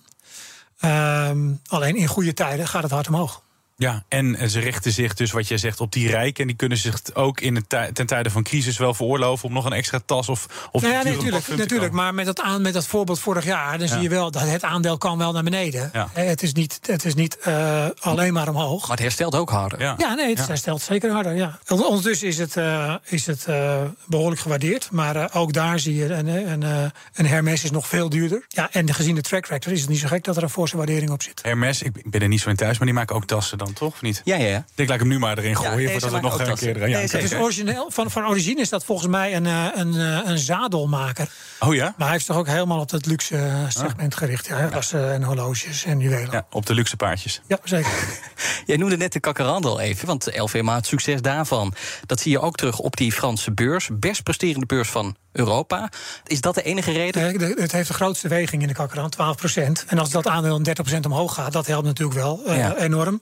Um, 0.84 1.60
alleen 1.66 1.96
in 1.96 2.06
goede 2.06 2.34
tijden 2.34 2.68
gaat 2.68 2.82
het 2.82 2.92
hard 2.92 3.08
omhoog. 3.08 3.43
Ja, 3.76 4.04
en 4.08 4.50
ze 4.50 4.60
richten 4.60 4.92
zich 4.92 5.14
dus, 5.14 5.30
wat 5.30 5.48
jij 5.48 5.58
zegt, 5.58 5.80
op 5.80 5.92
die 5.92 6.08
rijken. 6.08 6.40
En 6.40 6.46
die 6.46 6.56
kunnen 6.56 6.78
zich 6.78 7.00
ook 7.14 7.40
in 7.40 7.54
het 7.54 7.68
ten 7.94 8.06
tijde 8.06 8.30
van 8.30 8.42
crisis 8.42 8.78
wel 8.78 8.94
veroorloven... 8.94 9.48
om 9.48 9.54
nog 9.54 9.64
een 9.64 9.72
extra 9.72 10.00
tas 10.06 10.28
of, 10.28 10.68
of 10.72 10.82
nou 10.82 10.94
ja, 10.94 11.02
nee, 11.02 11.16
natuurlijk, 11.16 11.48
natuurlijk. 11.56 11.92
Maar 11.92 12.14
met 12.14 12.26
dat, 12.26 12.40
aan, 12.40 12.62
met 12.62 12.72
dat 12.72 12.86
voorbeeld 12.86 13.20
vorig 13.20 13.44
jaar... 13.44 13.78
dan 13.78 13.86
ja. 13.86 13.92
zie 13.92 14.02
je 14.02 14.08
wel 14.08 14.30
dat 14.30 14.42
het 14.42 14.64
aandeel 14.64 14.98
kan 14.98 15.18
wel 15.18 15.32
naar 15.32 15.42
beneden. 15.42 15.90
Ja. 15.92 16.08
Het 16.12 16.42
is 16.42 16.52
niet, 16.52 16.78
het 16.82 17.04
is 17.04 17.14
niet 17.14 17.38
uh, 17.48 17.86
alleen 18.00 18.32
maar 18.32 18.48
omhoog. 18.48 18.80
Maar 18.80 18.90
het 18.90 18.98
herstelt 18.98 19.34
ook 19.34 19.50
harder. 19.50 19.80
Ja, 19.80 19.94
ja 19.98 20.14
nee, 20.14 20.34
het 20.34 20.46
herstelt 20.46 20.82
zeker 20.82 21.10
harder, 21.10 21.34
ja. 21.34 21.58
Ondertussen 21.68 22.28
is 22.28 22.38
het, 22.38 22.56
uh, 22.56 22.94
is 23.04 23.26
het 23.26 23.46
uh, 23.48 23.82
behoorlijk 24.06 24.40
gewaardeerd. 24.40 24.88
Maar 24.90 25.34
ook 25.34 25.52
daar 25.52 25.78
zie 25.78 25.94
je, 25.94 26.12
een, 26.12 26.26
een, 26.26 26.92
een 27.14 27.26
Hermes 27.26 27.64
is 27.64 27.70
nog 27.70 27.88
veel 27.88 28.08
duurder. 28.08 28.44
Ja, 28.48 28.68
en 28.72 28.94
gezien 28.94 29.14
de 29.14 29.20
track 29.20 29.46
record 29.46 29.74
is 29.74 29.80
het 29.80 29.90
niet 29.90 29.98
zo 29.98 30.08
gek... 30.08 30.24
dat 30.24 30.36
er 30.36 30.42
een 30.42 30.50
forse 30.50 30.76
waardering 30.76 31.10
op 31.10 31.22
zit. 31.22 31.40
Hermes, 31.42 31.82
ik 31.82 32.10
ben 32.10 32.20
er 32.20 32.28
niet 32.28 32.40
zo 32.40 32.48
in 32.48 32.56
thuis, 32.56 32.78
maar 32.78 32.86
die 32.86 32.96
maken 32.96 33.16
ook 33.16 33.26
tassen 33.26 33.58
dan 33.64 33.72
toch? 33.72 33.92
Of 33.92 34.02
niet? 34.02 34.20
Ja, 34.24 34.36
ja, 34.36 34.46
ja. 34.46 34.58
Ik 34.58 34.64
denk, 34.74 34.88
laat 34.88 34.98
ik 34.98 35.04
hem 35.04 35.12
nu 35.12 35.18
maar 35.18 35.38
erin 35.38 35.56
gooien, 35.56 35.80
ja, 35.80 35.90
voordat 35.90 36.10
we 36.10 36.20
nog 36.20 36.38
een 36.38 36.54
keer 36.54 36.76
erin 36.76 36.90
nee, 36.90 37.08
dus 37.08 37.34
origineel, 37.34 37.90
van, 37.90 38.10
van 38.10 38.26
origine 38.26 38.60
is 38.60 38.68
dat 38.68 38.84
volgens 38.84 39.08
mij 39.08 39.36
een, 39.36 39.44
een, 39.44 39.94
een 40.28 40.38
zadelmaker. 40.38 41.28
Oh 41.60 41.74
ja? 41.74 41.84
Maar 41.84 42.06
hij 42.06 42.10
heeft 42.10 42.26
toch 42.26 42.36
ook 42.36 42.46
helemaal 42.46 42.80
op 42.80 42.90
het 42.90 43.06
luxe 43.06 43.66
segment 43.68 44.12
ah. 44.12 44.18
gericht. 44.18 44.46
Ja, 44.46 44.68
wassen 44.68 45.00
ja. 45.00 45.12
en 45.12 45.22
horloges 45.22 45.84
en 45.84 46.00
juwelen. 46.00 46.30
Ja, 46.30 46.46
op 46.50 46.66
de 46.66 46.74
luxe 46.74 46.96
paardjes. 46.96 47.40
Ja, 47.46 47.58
zeker. 47.64 47.92
Jij 48.66 48.76
noemde 48.76 48.96
net 48.96 49.12
de 49.12 49.20
kakkerandel 49.20 49.80
even, 49.80 50.06
want 50.06 50.38
LVMH, 50.38 50.74
het 50.74 50.86
succes 50.86 51.22
daarvan... 51.22 51.74
dat 52.06 52.20
zie 52.20 52.30
je 52.30 52.40
ook 52.40 52.56
terug 52.56 52.78
op 52.78 52.96
die 52.96 53.12
Franse 53.12 53.52
beurs. 53.52 53.88
Best 53.92 54.22
presterende 54.22 54.66
beurs 54.66 54.88
van 54.88 55.16
Europa. 55.34 55.90
Is 56.26 56.40
dat 56.40 56.54
de 56.54 56.62
enige 56.62 56.92
reden? 56.92 57.38
Nee, 57.38 57.54
het 57.54 57.72
heeft 57.72 57.88
de 57.88 57.94
grootste 57.94 58.28
weging 58.28 58.62
in 58.62 58.68
de 58.68 58.74
kakkerand, 58.74 59.12
12 59.12 59.36
procent. 59.36 59.84
En 59.88 59.98
als 59.98 60.10
dat 60.10 60.26
aandeel 60.26 60.62
30 60.62 60.74
procent 60.74 61.06
omhoog 61.06 61.34
gaat, 61.34 61.52
dat 61.52 61.66
helpt 61.66 61.86
natuurlijk 61.86 62.18
wel 62.18 62.42
uh, 62.46 62.56
ja. 62.56 62.76
enorm. 62.76 63.20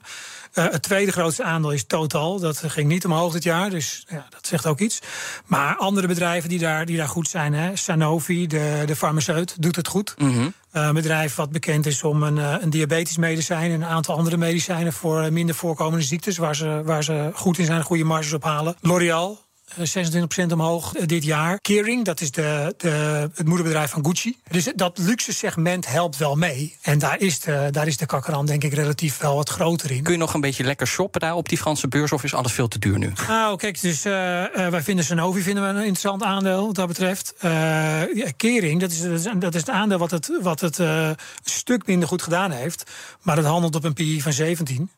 Uh, 0.54 0.64
het 0.70 0.82
tweede 0.82 1.12
grootste 1.12 1.42
aandeel 1.42 1.72
is 1.72 1.84
Total. 1.84 2.40
Dat 2.40 2.62
ging 2.66 2.88
niet 2.88 3.04
omhoog 3.04 3.32
dit 3.32 3.42
jaar, 3.42 3.70
dus 3.70 4.04
ja, 4.08 4.26
dat 4.30 4.46
zegt 4.46 4.66
ook 4.66 4.80
iets. 4.80 4.98
Maar 5.46 5.76
andere 5.76 6.06
bedrijven 6.06 6.48
die 6.48 6.58
daar, 6.58 6.86
die 6.86 6.96
daar 6.96 7.08
goed 7.08 7.28
zijn, 7.28 7.52
hè, 7.54 7.76
Sanofi, 7.76 8.46
de, 8.46 8.82
de 8.86 8.96
farmaceut, 8.96 9.62
doet 9.62 9.76
het 9.76 9.88
goed. 9.88 10.14
Mm 10.18 10.32
-hmm. 10.32 10.54
uh, 10.72 10.82
een 10.82 10.94
bedrijf 10.94 11.34
wat 11.34 11.50
bekend 11.50 11.86
is 11.86 12.02
om 12.02 12.22
een, 12.22 12.36
een 12.36 12.70
diabetisch 12.70 13.16
medicijn... 13.16 13.70
en 13.70 13.82
een 13.82 13.88
aantal 13.88 14.16
andere 14.16 14.36
medicijnen 14.36 14.92
voor 14.92 15.32
minder 15.32 15.54
voorkomende 15.54 16.04
ziektes... 16.04 16.36
waar 16.36 16.56
ze, 16.56 16.82
waar 16.84 17.04
ze 17.04 17.30
goed 17.34 17.58
in 17.58 17.64
zijn, 17.64 17.82
goede 17.82 18.04
marges 18.04 18.32
ophalen. 18.32 18.76
L'Oreal, 18.80 19.40
26% 19.78 20.52
omhoog 20.52 20.92
dit 20.92 21.24
jaar. 21.24 21.58
Kering, 21.60 22.04
dat 22.04 22.20
is 22.20 22.30
de, 22.30 22.74
de, 22.76 22.88
het 23.34 23.46
moederbedrijf 23.46 23.90
van 23.90 24.06
Gucci. 24.06 24.36
Dus 24.50 24.72
dat 24.74 24.98
luxe 24.98 25.32
segment 25.32 25.88
helpt 25.88 26.16
wel 26.16 26.36
mee. 26.36 26.76
En 26.82 26.98
daar 26.98 27.20
is 27.20 27.40
de, 27.40 27.68
daar 27.70 27.86
is 27.86 27.96
de 27.96 28.06
kakkeran 28.06 28.46
denk 28.46 28.64
ik 28.64 28.72
relatief 28.72 29.18
wel 29.18 29.36
wat 29.36 29.48
groter 29.48 29.90
in. 29.90 30.02
Kun 30.02 30.12
je 30.12 30.18
nog 30.18 30.34
een 30.34 30.40
beetje 30.40 30.64
lekker 30.64 30.86
shoppen 30.86 31.20
daar 31.20 31.34
op 31.34 31.48
die 31.48 31.58
Franse 31.58 31.88
beurs... 31.88 32.12
of 32.12 32.24
is 32.24 32.34
alles 32.34 32.52
veel 32.52 32.68
te 32.68 32.78
duur 32.78 32.98
nu? 32.98 33.12
Nou, 33.28 33.56
kijk, 33.56 33.80
dus 33.80 34.06
uh, 34.06 34.12
uh, 34.12 34.68
wij 34.68 34.82
vinden 34.82 35.04
Sanofi 35.04 35.42
vinden 35.42 35.62
we 35.62 35.68
een 35.68 35.76
interessant 35.76 36.22
aandeel 36.22 36.66
wat 36.66 36.74
dat 36.74 36.88
betreft. 36.88 37.34
Uh, 37.44 38.02
Kering, 38.36 38.80
dat 38.80 38.90
is, 38.90 39.00
dat 39.38 39.54
is 39.54 39.60
het 39.60 39.70
aandeel 39.70 39.98
wat 39.98 40.10
het, 40.10 40.38
wat 40.40 40.60
het 40.60 40.78
een 40.78 41.16
stuk 41.44 41.86
minder 41.86 42.08
goed 42.08 42.22
gedaan 42.22 42.50
heeft. 42.50 42.90
Maar 43.22 43.36
dat 43.36 43.44
handelt 43.44 43.74
op 43.74 43.84
een 43.84 43.92
PI 43.92 44.22
van 44.22 44.32
17. 44.32 44.90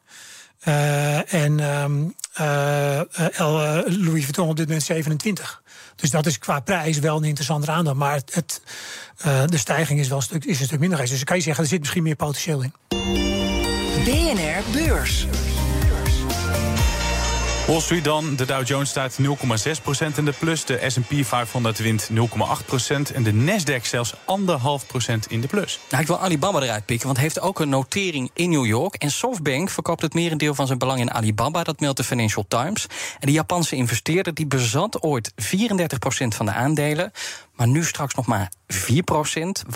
Uh, 0.69 1.35
en 1.35 1.61
um, 1.61 2.15
uh, 2.41 3.01
uh, 3.41 3.79
Louis 3.87 4.23
Vuitton 4.23 4.49
op 4.49 4.57
dit 4.57 4.67
moment 4.67 4.85
27. 4.85 5.63
Dus 5.97 6.11
dat 6.11 6.27
is 6.27 6.39
qua 6.39 6.61
prijs 6.61 6.99
wel 6.99 7.17
een 7.17 7.25
interessanter 7.25 7.71
aandeel. 7.71 7.95
Maar 7.95 8.21
het, 8.33 8.61
de 9.47 9.59
stijging 9.59 10.01
is 10.01 10.09
wel 10.09 10.17
een 10.17 10.23
stuk, 10.23 10.45
is 10.45 10.61
een 10.61 10.67
stuk 10.67 10.79
minder. 10.79 10.99
Dus 10.99 11.11
dan 11.11 11.25
kan 11.25 11.37
je 11.37 11.43
zeggen, 11.43 11.63
er 11.63 11.71
zit 11.71 11.81
misschien 11.81 12.03
meer 12.03 12.17
potentieel 12.17 12.63
in. 12.63 12.73
BNR 14.05 14.63
Beurs. 14.73 15.27
Wall 17.67 17.81
Street 17.81 18.05
dan. 18.05 18.37
De 18.37 18.45
Dow 18.45 18.67
Jones 18.67 18.89
staat 18.89 19.19
0,6% 19.21 19.27
in 20.17 20.25
de 20.25 20.33
plus. 20.39 20.65
De 20.65 20.81
S&P 20.87 21.27
500 21.27 21.79
wint 21.79 22.11
0,8% 22.11 22.15
en 23.15 23.23
de 23.23 23.33
Nasdaq 23.33 23.83
zelfs 23.83 24.15
1,5% 24.15 24.17
in 25.29 25.41
de 25.41 25.47
plus. 25.47 25.81
Nou, 25.91 26.03
ik 26.03 26.09
wil 26.09 26.19
Alibaba 26.19 26.61
eruit 26.61 26.87
pikken, 26.87 27.07
want 27.07 27.19
heeft 27.19 27.41
ook 27.41 27.61
een 27.61 27.69
notering 27.69 28.31
in 28.35 28.51
New 28.51 28.67
York. 28.67 28.95
En 28.95 29.11
SoftBank 29.11 29.71
verkoopt 29.71 30.03
het 30.03 30.15
merendeel 30.15 30.55
van 30.55 30.67
zijn 30.67 30.79
belang 30.79 31.01
in 31.01 31.13
Alibaba. 31.13 31.63
Dat 31.63 31.81
meldt 31.81 31.97
de 31.97 32.05
Financial 32.05 32.45
Times. 32.49 32.87
En 33.19 33.27
de 33.27 33.33
Japanse 33.33 33.77
investeerder 33.77 34.35
die 34.35 34.47
bezat 34.47 35.03
ooit 35.03 35.33
34% 35.33 35.35
van 36.29 36.47
de 36.47 36.53
aandelen. 36.53 37.11
Maar 37.55 37.69
nu 37.69 37.85
straks 37.85 38.15
nog 38.15 38.27
maar 38.27 38.53
4%. 38.73 38.77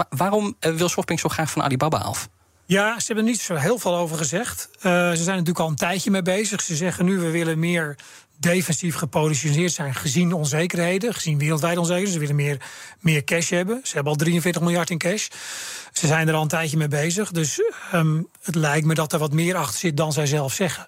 waarom 0.09 0.57
eh, 0.61 0.73
wil 0.73 0.89
SoftBank 0.89 1.21
zo 1.21 1.29
graag 1.29 1.51
van 1.51 1.63
Alibaba 1.63 1.99
af? 1.99 2.29
Ja, 2.69 3.01
ze 3.01 3.07
hebben 3.07 3.25
er 3.25 3.31
niet 3.31 3.41
zo 3.41 3.55
heel 3.55 3.79
veel 3.79 3.97
over 3.97 4.17
gezegd. 4.17 4.69
Uh, 4.77 4.83
ze 5.11 5.23
zijn 5.23 5.37
natuurlijk 5.37 5.59
al 5.59 5.69
een 5.69 5.75
tijdje 5.75 6.11
mee 6.11 6.23
bezig. 6.23 6.63
Ze 6.63 6.77
zeggen 6.77 7.05
nu, 7.05 7.19
we 7.19 7.31
willen 7.31 7.59
meer 7.59 7.97
defensief 8.37 8.95
gepositioneerd 8.95 9.73
zijn 9.73 9.95
gezien 9.95 10.33
onzekerheden, 10.33 11.15
gezien 11.15 11.39
wereldwijde 11.39 11.81
onzekerheden. 11.81 12.13
Ze 12.13 12.19
willen 12.19 12.37
meer, 12.37 12.61
meer 13.01 13.25
cash 13.25 13.51
hebben. 13.51 13.81
Ze 13.83 13.95
hebben 13.95 14.13
al 14.13 14.19
43 14.19 14.63
miljard 14.63 14.91
in 14.91 14.99
cash. 14.99 15.29
Ze 15.93 16.07
zijn 16.07 16.29
er 16.29 16.35
al 16.35 16.43
een 16.43 16.49
tijdje 16.49 16.77
mee 16.77 16.89
bezig. 16.89 17.31
Dus 17.31 17.61
um, 17.95 18.29
het 18.43 18.55
lijkt 18.55 18.87
me 18.87 18.95
dat 18.95 19.13
er 19.13 19.19
wat 19.19 19.33
meer 19.33 19.57
achter 19.57 19.79
zit 19.79 19.97
dan 19.97 20.13
zij 20.13 20.27
zelf 20.27 20.53
zeggen. 20.53 20.87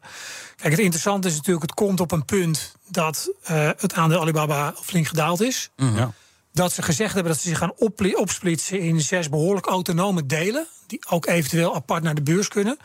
Kijk, 0.56 0.72
het 0.72 0.80
interessante 0.80 1.28
is 1.28 1.36
natuurlijk, 1.36 1.62
het 1.62 1.74
komt 1.74 2.00
op 2.00 2.12
een 2.12 2.24
punt 2.24 2.74
dat 2.88 3.32
uh, 3.50 3.70
het 3.76 3.94
aandeel 3.94 4.20
Alibaba 4.20 4.74
flink 4.82 5.06
gedaald 5.06 5.40
is. 5.42 5.70
Mm, 5.76 5.96
ja 5.96 6.12
dat 6.60 6.72
ze 6.72 6.82
gezegd 6.82 7.14
hebben 7.14 7.32
dat 7.32 7.40
ze 7.40 7.48
zich 7.48 7.58
gaan 7.58 7.72
opsplitsen 8.16 8.80
in 8.80 9.00
zes 9.00 9.28
behoorlijk 9.28 9.66
autonome 9.66 10.26
delen, 10.26 10.66
die 10.86 11.00
ook 11.08 11.26
eventueel 11.26 11.74
apart 11.74 12.02
naar 12.02 12.14
de 12.14 12.22
beurs 12.22 12.48
kunnen. 12.48 12.78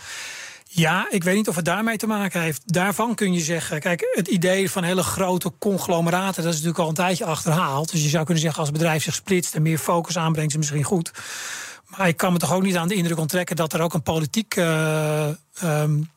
Ja, 0.67 1.07
ik 1.09 1.23
weet 1.23 1.35
niet 1.35 1.47
of 1.47 1.55
het 1.55 1.65
daarmee 1.65 1.97
te 1.97 2.07
maken 2.07 2.41
heeft. 2.41 2.61
Daarvan 2.65 3.15
kun 3.15 3.33
je 3.33 3.39
zeggen, 3.39 3.79
kijk, 3.79 4.07
het 4.11 4.27
idee 4.27 4.71
van 4.71 4.83
hele 4.83 5.03
grote 5.03 5.51
conglomeraten, 5.59 6.43
dat 6.43 6.53
is 6.53 6.59
natuurlijk 6.59 6.79
al 6.79 6.87
een 6.87 6.95
tijdje 6.95 7.25
achterhaald. 7.25 7.91
Dus 7.91 8.03
je 8.03 8.09
zou 8.09 8.23
kunnen 8.23 8.43
zeggen, 8.43 8.59
als 8.59 8.69
het 8.69 8.77
bedrijf 8.77 9.03
zich 9.03 9.13
splitst 9.13 9.55
en 9.55 9.61
meer 9.61 9.77
focus 9.77 10.17
aanbrengt, 10.17 10.51
is 10.51 10.57
misschien 10.57 10.83
goed. 10.83 11.11
Maar 11.85 12.07
ik 12.07 12.17
kan 12.17 12.33
me 12.33 12.39
toch 12.39 12.53
ook 12.53 12.63
niet 12.63 12.77
aan 12.77 12.87
de 12.87 12.95
indruk 12.95 13.17
onttrekken 13.17 13.55
dat 13.55 13.73
er 13.73 13.81
ook 13.81 13.93
een 13.93 14.03
politiek. 14.03 14.55
Uh, 14.55 15.27
um, 15.63 16.09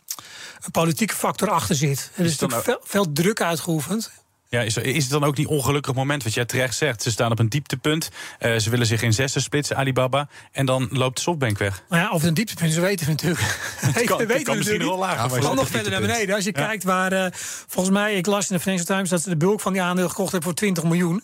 een 0.64 0.70
politieke 0.70 1.14
factor 1.14 1.50
achter 1.50 1.74
zit. 1.74 2.10
Er 2.14 2.24
is, 2.24 2.32
is 2.32 2.38
natuurlijk 2.38 2.64
veel, 2.64 2.80
veel 2.84 3.12
druk 3.12 3.40
uitgeoefend. 3.40 4.10
Ja, 4.50 4.60
is, 4.60 4.76
is 4.76 5.02
het 5.02 5.12
dan 5.12 5.24
ook 5.24 5.36
niet 5.36 5.46
ongelukkig 5.46 5.94
moment, 5.94 6.24
wat 6.24 6.34
jij 6.34 6.44
terecht 6.44 6.74
zegt? 6.74 7.02
Ze 7.02 7.10
staan 7.10 7.30
op 7.30 7.38
een 7.38 7.48
dieptepunt, 7.48 8.08
uh, 8.40 8.56
ze 8.56 8.70
willen 8.70 8.86
zich 8.86 9.02
in 9.02 9.12
zessen 9.12 9.42
splitsen, 9.42 9.76
Alibaba, 9.76 10.28
en 10.52 10.66
dan 10.66 10.88
loopt 10.90 11.16
de 11.16 11.22
softbank 11.22 11.58
weg. 11.58 11.82
Nou 11.88 12.02
ja, 12.02 12.10
of 12.10 12.20
het 12.20 12.28
een 12.28 12.34
dieptepunt, 12.34 12.72
ze 12.72 12.80
weten 12.80 13.06
we 13.06 13.12
natuurlijk. 13.12 13.40
Het 13.80 14.04
kan, 14.04 14.18
weten 14.18 14.42
kan 14.42 14.56
misschien 14.56 14.78
wel 14.78 14.98
lager. 14.98 15.36
Ja, 15.36 15.40
dan 15.40 15.56
nog 15.56 15.68
verder 15.68 15.90
naar 15.90 16.00
beneden. 16.00 16.34
Als 16.34 16.44
je 16.44 16.52
kijkt 16.52 16.84
waar, 16.84 17.12
uh, 17.12 17.26
volgens 17.66 17.94
mij, 17.94 18.14
ik 18.14 18.26
las 18.26 18.50
in 18.50 18.56
de 18.56 18.62
Financial 18.62 18.86
Times 18.86 19.10
dat 19.10 19.22
ze 19.22 19.28
de 19.28 19.36
bulk 19.36 19.60
van 19.60 19.72
die 19.72 19.82
aandelen 19.82 20.10
gekocht 20.10 20.32
hebben 20.32 20.48
voor 20.48 20.58
20 20.58 20.84
miljoen. 20.84 21.22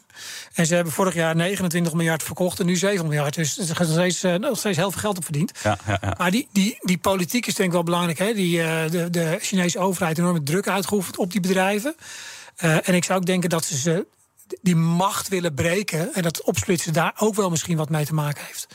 En 0.55 0.67
ze 0.67 0.75
hebben 0.75 0.93
vorig 0.93 1.15
jaar 1.15 1.37
29 1.37 1.93
miljard 1.93 2.23
verkocht 2.23 2.61
en 2.61 2.67
nu 2.67 2.77
7 2.77 3.07
miljard. 3.07 3.35
Dus 3.35 3.57
er 3.57 3.63
is 3.63 3.69
nog 3.69 3.89
steeds, 3.89 4.25
uh, 4.25 4.35
nog 4.35 4.59
steeds 4.59 4.77
heel 4.77 4.91
veel 4.91 5.01
geld 5.01 5.17
op 5.17 5.25
verdiend. 5.25 5.53
Ja, 5.63 5.79
ja, 5.87 5.99
ja. 6.03 6.15
Maar 6.19 6.31
die, 6.31 6.49
die, 6.53 6.79
die 6.81 6.99
politiek 6.99 7.47
is 7.47 7.55
denk 7.55 7.69
ik 7.69 7.75
wel 7.75 7.83
belangrijk. 7.83 8.19
Hè? 8.19 8.35
Die, 8.35 8.57
de, 8.91 9.11
de 9.11 9.39
Chinese 9.41 9.79
overheid 9.79 10.19
enorme 10.19 10.43
druk 10.43 10.69
uitgeoefend 10.69 11.19
op 11.19 11.31
die 11.31 11.41
bedrijven. 11.41 11.95
Uh, 12.63 12.89
en 12.89 12.95
ik 12.95 13.05
zou 13.05 13.19
ook 13.19 13.27
denken 13.27 13.51
dat 13.51 13.65
ze, 13.65 13.79
ze 13.79 14.07
die 14.63 14.77
macht 14.77 15.29
willen 15.29 15.55
breken. 15.55 16.15
En 16.15 16.23
dat 16.23 16.43
opsplitsen 16.43 16.93
daar 16.93 17.13
ook 17.19 17.35
wel 17.35 17.51
misschien 17.51 17.77
wat 17.77 17.91
mee 17.91 18.05
te 18.05 18.15
maken 18.15 18.45
heeft. 18.45 18.67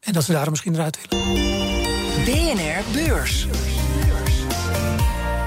En 0.00 0.12
dat 0.12 0.24
ze 0.24 0.32
daar 0.32 0.50
misschien 0.50 0.74
eruit 0.74 0.98
willen. 1.08 1.26
BNR 2.24 2.82
Beurs. 2.92 3.46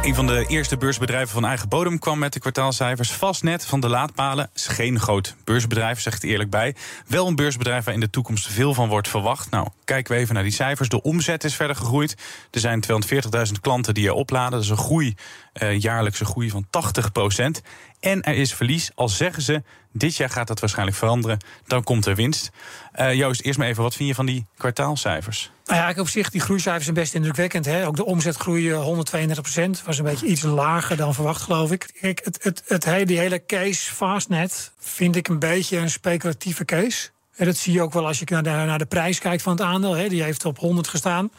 Een 0.02 0.16
van 0.16 0.28
de 0.28 0.46
eerste 0.48 0.78
beursbedrijven 0.78 1.34
van 1.34 1.46
eigen 1.46 1.70
bodem 1.70 2.00
kwam 2.00 2.20
met 2.20 2.34
de 2.34 2.40
kwartaalcijfers. 2.40 3.12
Vastnet 3.12 3.66
van 3.66 3.80
de 3.80 3.90
laadpalen 3.90 4.50
is 4.54 4.68
geen 4.68 5.00
groot 5.00 5.36
beursbedrijf, 5.44 6.00
zegt 6.00 6.24
eerlijk 6.24 6.50
bij. 6.50 6.76
Wel 7.08 7.28
een 7.28 7.36
beursbedrijf 7.36 7.86
waar 7.86 7.94
in 7.94 8.00
de 8.00 8.10
toekomst 8.10 8.48
veel 8.48 8.74
van 8.74 8.90
wordt 8.90 9.08
verwacht. 9.08 9.50
Nou, 9.50 9.68
kijken 9.86 10.14
we 10.14 10.20
even 10.20 10.34
naar 10.34 10.44
die 10.44 10.52
cijfers. 10.52 10.90
De 10.90 11.02
omzet 11.02 11.44
is 11.44 11.56
verder 11.56 11.76
gegroeid. 11.76 12.18
Er 12.52 12.60
zijn 12.60 12.84
240.000 12.92 13.52
klanten 13.62 13.94
die 13.94 14.08
er 14.08 14.14
opladen. 14.14 14.52
Dat 14.52 14.62
is 14.62 14.70
een 14.70 14.78
groei, 14.78 15.16
uh, 15.62 15.80
jaarlijkse 15.80 16.26
groei 16.26 16.50
van 16.50 16.66
80 16.70 17.12
procent. 17.12 17.62
En 18.02 18.22
er 18.22 18.36
is 18.36 18.54
verlies, 18.54 18.92
al 18.96 19.10
zeggen 19.10 19.44
ze, 19.44 19.64
dit 19.92 20.16
jaar 20.16 20.30
gaat 20.30 20.48
dat 20.48 20.60
waarschijnlijk 20.60 20.98
veranderen. 20.98 21.38
Dan 21.68 21.84
komt 21.84 22.06
er 22.06 22.16
winst. 22.16 22.50
Uh, 22.96 23.14
Joost, 23.14 23.42
eerst 23.42 23.58
maar 23.58 23.68
even, 23.68 23.84
wat 23.84 23.96
vind 23.96 24.10
je 24.10 24.16
van 24.16 24.26
die 24.26 24.46
kwartaalcijfers? 24.58 25.52
Nou 25.66 25.94
ja, 25.94 26.02
op 26.02 26.10
zich, 26.10 26.30
die 26.30 26.42
groeicijfers 26.42 26.84
zijn 26.84 26.96
best 26.96 27.14
indrukwekkend. 27.14 27.66
Hè? 27.66 27.88
Ook 27.88 27.96
de 27.96 28.06
omzetgroei 28.06 28.72
132 28.72 29.44
procent. 29.44 29.84
Was 29.86 29.98
een 29.98 30.04
beetje 30.04 30.26
iets 30.26 30.42
lager 30.42 30.98
dan 30.98 31.14
verwacht, 31.14 31.42
geloof 31.42 31.72
ik. 31.72 31.90
Kijk, 32.02 32.22
het, 32.24 32.44
het, 32.44 32.64
het, 32.68 33.08
die 33.08 33.20
hele 33.20 33.46
case 33.46 33.94
Fastnet 33.94 34.72
vind 34.80 35.16
ik 35.16 35.28
een 35.28 35.40
beetje 35.40 35.78
een 35.78 35.90
speculatieve 35.90 36.66
case. 36.66 37.10
En 37.36 37.46
dat 37.46 37.58
zie 37.58 37.74
je 37.74 37.82
ook 37.82 37.94
wel 37.94 38.08
als 38.08 38.20
je 38.20 38.26
naar 38.30 38.44
de, 38.44 38.50
naar 38.50 38.78
de 38.78 38.86
prijs 38.86 39.20
kijkt 39.20 39.42
van 39.42 39.52
het 39.52 39.62
aandeel. 39.62 39.96
Hè? 39.96 40.08
Die 40.08 40.24
heeft 40.24 40.46
op 40.46 40.58
100 40.58 40.88
gestaan. 40.88 41.32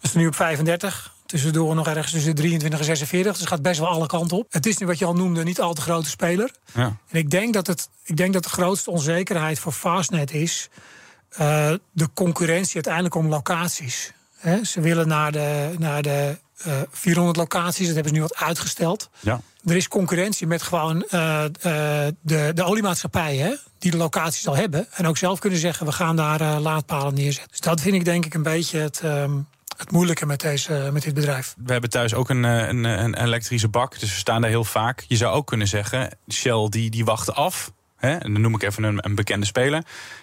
We 0.00 0.08
staan 0.08 0.20
nu 0.20 0.26
op 0.26 0.34
35. 0.34 1.14
Tussendoor 1.30 1.74
nog 1.74 1.86
ergens 1.86 2.12
tussen 2.12 2.34
23 2.34 2.78
en 2.78 2.84
46. 2.84 3.32
Dus 3.32 3.40
het 3.40 3.50
gaat 3.50 3.62
best 3.62 3.80
wel 3.80 3.88
alle 3.88 4.06
kanten 4.06 4.36
op. 4.36 4.46
Het 4.52 4.66
is 4.66 4.78
nu 4.78 4.86
wat 4.86 4.98
je 4.98 5.04
al 5.04 5.14
noemde, 5.14 5.42
niet 5.42 5.60
al 5.60 5.74
te 5.74 5.80
grote 5.80 6.08
speler. 6.08 6.50
Ja. 6.74 6.96
En 7.08 7.18
ik 7.18 7.30
denk 7.30 7.54
dat, 7.54 7.66
het, 7.66 7.88
ik 8.04 8.16
denk 8.16 8.32
dat 8.32 8.42
de 8.42 8.48
grootste 8.48 8.90
onzekerheid 8.90 9.58
voor 9.58 9.72
Fastnet 9.72 10.32
is... 10.32 10.68
Uh, 11.40 11.72
de 11.92 12.08
concurrentie 12.14 12.74
uiteindelijk 12.74 13.14
om 13.14 13.28
locaties. 13.28 14.12
He, 14.36 14.64
ze 14.64 14.80
willen 14.80 15.08
naar 15.08 15.32
de, 15.32 15.74
naar 15.78 16.02
de 16.02 16.38
uh, 16.66 16.74
400 16.90 17.36
locaties, 17.36 17.86
dat 17.86 17.94
hebben 17.94 18.12
ze 18.12 18.20
nu 18.20 18.26
wat 18.28 18.36
uitgesteld. 18.36 19.10
Ja. 19.20 19.40
Er 19.64 19.76
is 19.76 19.88
concurrentie 19.88 20.46
met 20.46 20.62
gewoon 20.62 20.96
uh, 20.96 21.44
de, 22.20 22.52
de 22.54 22.64
oliemaatschappijen... 22.64 23.58
die 23.78 23.90
de 23.90 23.96
locaties 23.96 24.48
al 24.48 24.56
hebben 24.56 24.86
en 24.92 25.06
ook 25.06 25.16
zelf 25.16 25.38
kunnen 25.38 25.58
zeggen... 25.58 25.86
we 25.86 25.92
gaan 25.92 26.16
daar 26.16 26.60
laadpalen 26.60 27.14
neerzetten. 27.14 27.50
Dus 27.50 27.60
dat 27.60 27.80
vind 27.80 27.94
ik 27.94 28.04
denk 28.04 28.26
ik 28.26 28.34
een 28.34 28.42
beetje 28.42 28.78
het... 28.78 29.02
Um, 29.04 29.46
het 29.80 29.90
moeilijke 29.90 30.26
met, 30.26 30.40
deze, 30.40 30.90
met 30.92 31.02
dit 31.02 31.14
bedrijf. 31.14 31.54
We 31.64 31.72
hebben 31.72 31.90
thuis 31.90 32.14
ook 32.14 32.28
een, 32.28 32.42
een, 32.42 32.84
een 32.84 33.22
elektrische 33.22 33.68
bak, 33.68 34.00
dus 34.00 34.10
we 34.10 34.18
staan 34.18 34.40
daar 34.40 34.50
heel 34.50 34.64
vaak. 34.64 35.04
Je 35.08 35.16
zou 35.16 35.34
ook 35.34 35.46
kunnen 35.46 35.68
zeggen, 35.68 36.18
Shell 36.32 36.66
die, 36.68 36.90
die 36.90 37.04
wacht 37.04 37.34
af. 37.34 37.72
Hè, 38.00 38.16
en 38.16 38.32
dan 38.32 38.42
noem 38.42 38.54
ik 38.54 38.62
even 38.62 38.82
een, 38.82 38.98
een 39.00 39.14
bekende 39.14 39.46
speler. 39.46 39.82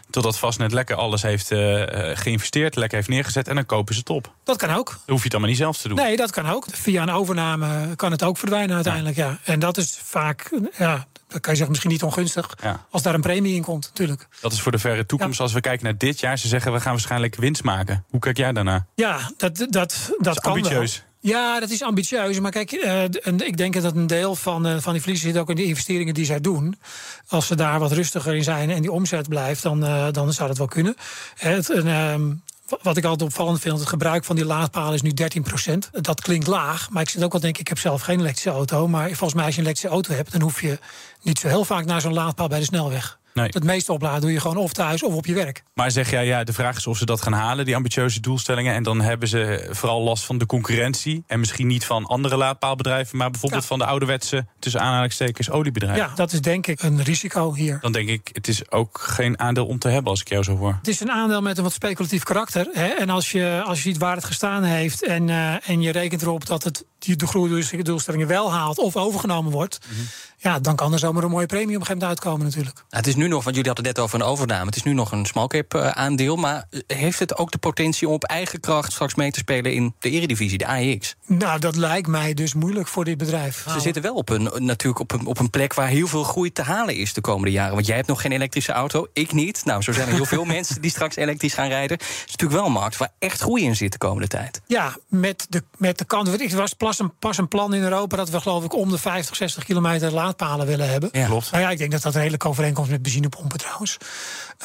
Totdat 0.09 0.39
Vastnet 0.39 0.71
lekker 0.71 0.95
alles 0.95 1.21
heeft 1.21 1.51
uh, 1.51 1.83
geïnvesteerd, 2.13 2.75
lekker 2.75 2.97
heeft 2.97 3.09
neergezet 3.09 3.47
en 3.47 3.55
dan 3.55 3.65
kopen 3.65 3.93
ze 3.93 3.99
het 3.99 4.09
op. 4.09 4.33
Dat 4.43 4.57
kan 4.57 4.69
ook. 4.69 4.87
Dan 4.87 4.97
hoef 5.05 5.17
je 5.17 5.23
het 5.23 5.31
allemaal 5.31 5.49
niet 5.49 5.59
zelf 5.59 5.77
te 5.77 5.87
doen. 5.87 5.97
Nee, 5.97 6.15
dat 6.15 6.31
kan 6.31 6.49
ook. 6.49 6.65
Via 6.71 7.01
een 7.01 7.09
overname 7.09 7.95
kan 7.95 8.11
het 8.11 8.23
ook 8.23 8.37
verdwijnen 8.37 8.75
uiteindelijk. 8.75 9.15
Ja. 9.15 9.27
ja. 9.27 9.37
En 9.43 9.59
dat 9.59 9.77
is 9.77 9.99
vaak, 10.03 10.49
ja, 10.77 11.07
dan 11.27 11.39
kan 11.39 11.51
je 11.51 11.57
zeggen 11.57 11.69
misschien 11.69 11.91
niet 11.91 12.03
ongunstig. 12.03 12.57
Ja. 12.61 12.85
Als 12.91 13.01
daar 13.01 13.13
een 13.13 13.21
premie 13.21 13.55
in 13.55 13.63
komt, 13.63 13.87
natuurlijk. 13.87 14.27
Dat 14.41 14.51
is 14.51 14.61
voor 14.61 14.71
de 14.71 14.79
verre 14.79 15.05
toekomst. 15.05 15.37
Ja. 15.37 15.43
Als 15.43 15.53
we 15.53 15.61
kijken 15.61 15.83
naar 15.83 15.97
dit 15.97 16.19
jaar, 16.19 16.37
ze 16.37 16.47
zeggen 16.47 16.73
we 16.73 16.79
gaan 16.79 16.91
waarschijnlijk 16.91 17.35
winst 17.35 17.63
maken. 17.63 18.05
Hoe 18.09 18.19
kijk 18.19 18.37
jij 18.37 18.53
daarna? 18.53 18.85
Ja, 18.95 19.31
dat, 19.37 19.57
dat, 19.57 19.71
dat, 19.71 20.11
dat 20.17 20.39
kan 20.39 20.51
ambitieus. 20.51 20.95
Wel. 20.97 21.05
Ja, 21.27 21.59
dat 21.59 21.69
is 21.69 21.83
ambitieus. 21.83 22.39
Maar 22.39 22.51
kijk, 22.51 22.71
uh, 22.71 23.03
ik 23.37 23.57
denk 23.57 23.81
dat 23.81 23.95
een 23.95 24.07
deel 24.07 24.35
van, 24.35 24.67
uh, 24.67 24.77
van 24.79 24.93
die 24.93 25.01
verliezen 25.01 25.29
zit 25.29 25.37
ook 25.37 25.49
in 25.49 25.55
de 25.55 25.63
investeringen 25.63 26.13
die 26.13 26.25
zij 26.25 26.41
doen. 26.41 26.79
Als 27.27 27.47
ze 27.47 27.55
daar 27.55 27.79
wat 27.79 27.91
rustiger 27.91 28.35
in 28.35 28.43
zijn 28.43 28.69
en 28.69 28.81
die 28.81 28.91
omzet 28.91 29.29
blijft, 29.29 29.63
dan, 29.63 29.83
uh, 29.83 30.07
dan 30.11 30.33
zou 30.33 30.47
dat 30.47 30.57
wel 30.57 30.67
kunnen. 30.67 30.95
Het, 31.35 31.69
ehm, 31.69 32.33
wat 32.81 32.97
ik 32.97 33.03
altijd 33.03 33.29
opvallend 33.29 33.59
vind, 33.59 33.79
het 33.79 33.87
gebruik 33.87 34.23
van 34.23 34.35
die 34.35 34.45
laadpalen 34.45 34.93
is 34.93 35.01
nu 35.01 35.11
13%. 35.13 35.89
Dat 35.91 36.21
klinkt 36.21 36.47
laag, 36.47 36.89
maar 36.89 37.01
ik 37.01 37.09
zit 37.09 37.23
ook 37.23 37.31
wel 37.31 37.41
denk 37.41 37.57
ik 37.57 37.67
heb 37.67 37.79
zelf 37.79 38.01
geen 38.01 38.19
elektrische 38.19 38.49
auto. 38.49 38.87
Maar 38.87 39.07
volgens 39.07 39.33
mij 39.33 39.45
als 39.45 39.53
je 39.53 39.59
een 39.59 39.65
elektrische 39.65 39.95
auto 39.95 40.13
hebt, 40.13 40.31
dan 40.31 40.41
hoef 40.41 40.61
je 40.61 40.79
niet 41.21 41.39
zo 41.39 41.47
heel 41.47 41.65
vaak 41.65 41.85
naar 41.85 42.01
zo'n 42.01 42.13
laadpaal 42.13 42.47
bij 42.47 42.59
de 42.59 42.65
snelweg. 42.65 43.19
Nee. 43.37 43.49
Het 43.49 43.63
meeste 43.63 43.93
opladen 43.93 44.21
doe 44.21 44.31
je 44.31 44.39
gewoon 44.39 44.57
of 44.57 44.73
thuis 44.73 45.03
of 45.03 45.13
op 45.13 45.25
je 45.25 45.33
werk. 45.33 45.63
Maar 45.73 45.91
zeg 45.91 46.09
jij, 46.09 46.25
ja, 46.25 46.43
de 46.43 46.53
vraag 46.53 46.77
is 46.77 46.87
of 46.87 46.97
ze 46.97 47.05
dat 47.05 47.21
gaan 47.21 47.33
halen, 47.33 47.65
die 47.65 47.75
ambitieuze 47.75 48.19
doelstellingen. 48.19 48.73
En 48.73 48.83
dan 48.83 49.01
hebben 49.01 49.27
ze 49.27 49.67
vooral 49.71 50.01
last 50.01 50.25
van 50.25 50.37
de 50.37 50.45
concurrentie. 50.45 51.23
En 51.27 51.39
misschien 51.39 51.67
niet 51.67 51.85
van 51.85 52.05
andere 52.05 52.37
laadpaalbedrijven, 52.37 53.17
maar 53.17 53.31
bijvoorbeeld 53.31 53.61
ja. 53.61 53.67
van 53.67 53.79
de 53.79 53.85
ouderwetse, 53.85 54.45
tussen 54.59 54.81
aanhalingstekens, 54.81 55.49
oliebedrijven. 55.49 56.05
Ja, 56.07 56.15
dat 56.15 56.31
is 56.31 56.41
denk 56.41 56.67
ik 56.67 56.81
een 56.81 57.03
risico 57.03 57.53
hier. 57.53 57.77
Dan 57.81 57.91
denk 57.91 58.09
ik, 58.09 58.29
het 58.31 58.47
is 58.47 58.71
ook 58.71 58.99
geen 58.99 59.39
aandeel 59.39 59.65
om 59.65 59.79
te 59.79 59.87
hebben 59.87 60.11
als 60.11 60.21
ik 60.21 60.29
jou 60.29 60.43
zo 60.43 60.57
hoor. 60.57 60.75
Het 60.77 60.87
is 60.87 60.99
een 60.99 61.11
aandeel 61.11 61.41
met 61.41 61.57
een 61.57 61.63
wat 61.63 61.73
speculatief 61.73 62.23
karakter. 62.23 62.67
Hè? 62.71 62.87
En 62.87 63.09
als 63.09 63.31
je, 63.31 63.61
als 63.65 63.77
je 63.77 63.83
ziet 63.83 63.97
waar 63.97 64.15
het 64.15 64.25
gestaan 64.25 64.63
heeft 64.63 65.03
en, 65.03 65.27
uh, 65.27 65.69
en 65.69 65.81
je 65.81 65.91
rekent 65.91 66.21
erop 66.21 66.45
dat 66.45 66.63
het 66.63 66.85
die 66.99 67.15
de 67.15 67.27
groeidoelstellingen 67.27 68.27
wel 68.27 68.51
haalt 68.51 68.77
of 68.77 68.95
overgenomen 68.95 69.51
wordt. 69.51 69.79
Mm 69.87 69.95
-hmm. 69.95 70.07
Ja, 70.39 70.59
dan 70.59 70.75
kan 70.75 70.93
er 70.93 70.99
zomaar 70.99 71.23
een 71.23 71.29
mooie 71.29 71.45
premie 71.45 71.75
op 71.75 71.81
een 71.81 71.85
gegeven 71.85 71.99
moment 71.99 72.19
uitkomen 72.19 72.45
natuurlijk. 72.45 72.75
Nou, 72.75 72.87
het 72.89 73.07
is 73.07 73.15
nu 73.15 73.27
nog, 73.27 73.43
want 73.43 73.55
jullie 73.55 73.71
hadden 73.71 73.85
het 73.85 73.95
net 73.95 74.05
over 74.05 74.19
een 74.19 74.25
overname. 74.25 74.65
Het 74.65 74.75
is 74.75 74.83
nu 74.83 74.93
nog 74.93 75.11
een 75.11 75.25
small 75.25 75.47
cap 75.47 75.73
uh, 75.73 75.87
aandeel. 75.87 76.35
Maar 76.35 76.65
heeft 76.87 77.19
het 77.19 77.37
ook 77.37 77.51
de 77.51 77.57
potentie 77.57 78.07
om 78.07 78.13
op 78.13 78.23
eigen 78.23 78.59
kracht 78.59 78.91
straks 78.91 79.15
mee 79.15 79.31
te 79.31 79.39
spelen 79.39 79.73
in 79.73 79.95
de 79.99 80.09
eredivisie, 80.09 80.57
de 80.57 80.65
AEX? 80.65 81.15
Nou, 81.25 81.59
dat 81.59 81.75
lijkt 81.75 82.07
mij 82.07 82.33
dus 82.33 82.53
moeilijk 82.53 82.87
voor 82.87 83.05
dit 83.05 83.17
bedrijf. 83.17 83.65
Ze 83.69 83.79
zitten 83.79 84.01
wel 84.01 84.15
op 84.15 84.29
een, 84.29 84.49
natuurlijk 84.57 84.99
op 84.99 85.11
een, 85.11 85.25
op 85.25 85.39
een 85.39 85.49
plek 85.49 85.73
waar 85.73 85.87
heel 85.87 86.07
veel 86.07 86.23
groei 86.23 86.51
te 86.51 86.61
halen 86.61 86.95
is 86.95 87.13
de 87.13 87.21
komende 87.21 87.51
jaren. 87.51 87.73
Want 87.73 87.85
jij 87.85 87.95
hebt 87.95 88.07
nog 88.07 88.21
geen 88.21 88.31
elektrische 88.31 88.71
auto, 88.71 89.07
ik 89.13 89.31
niet. 89.31 89.65
Nou, 89.65 89.81
zo 89.81 89.91
zijn 89.91 90.07
er 90.07 90.13
heel 90.13 90.25
veel 90.25 90.45
mensen 90.55 90.81
die 90.81 90.91
straks 90.91 91.15
elektrisch 91.15 91.53
gaan 91.53 91.67
rijden. 91.67 91.97
Het 91.97 92.07
is 92.07 92.31
natuurlijk 92.31 92.59
wel 92.59 92.65
een 92.65 92.71
markt 92.71 92.97
waar 92.97 93.11
echt 93.19 93.41
groei 93.41 93.63
in 93.63 93.75
zit 93.75 93.91
de 93.91 93.97
komende 93.97 94.27
tijd. 94.27 94.61
Ja, 94.65 94.97
met 95.07 95.45
de, 95.49 95.63
met 95.77 95.97
de 95.97 96.05
kant. 96.05 96.27
Er 96.27 96.55
was 96.55 96.73
pas 96.73 96.99
een, 96.99 97.13
pas 97.19 97.37
een 97.37 97.47
plan 97.47 97.73
in 97.73 97.83
Europa 97.83 98.15
dat 98.15 98.29
we 98.29 98.41
geloof 98.41 98.63
ik 98.63 98.75
om 98.75 98.89
de 98.89 98.97
50, 98.97 99.35
60 99.35 99.63
kilometer 99.63 100.11
laadpalen 100.27 100.65
willen 100.67 100.89
hebben. 100.89 101.09
Ja, 101.11 101.25
klopt. 101.25 101.51
Nou 101.51 101.63
ja, 101.63 101.69
ik 101.69 101.77
denk 101.77 101.91
dat 101.91 102.01
dat 102.01 102.13
een 102.13 102.19
redelijk 102.19 102.45
overeenkomst 102.45 102.91
met 102.91 103.01
benzinepompen 103.01 103.57
trouwens. 103.57 103.97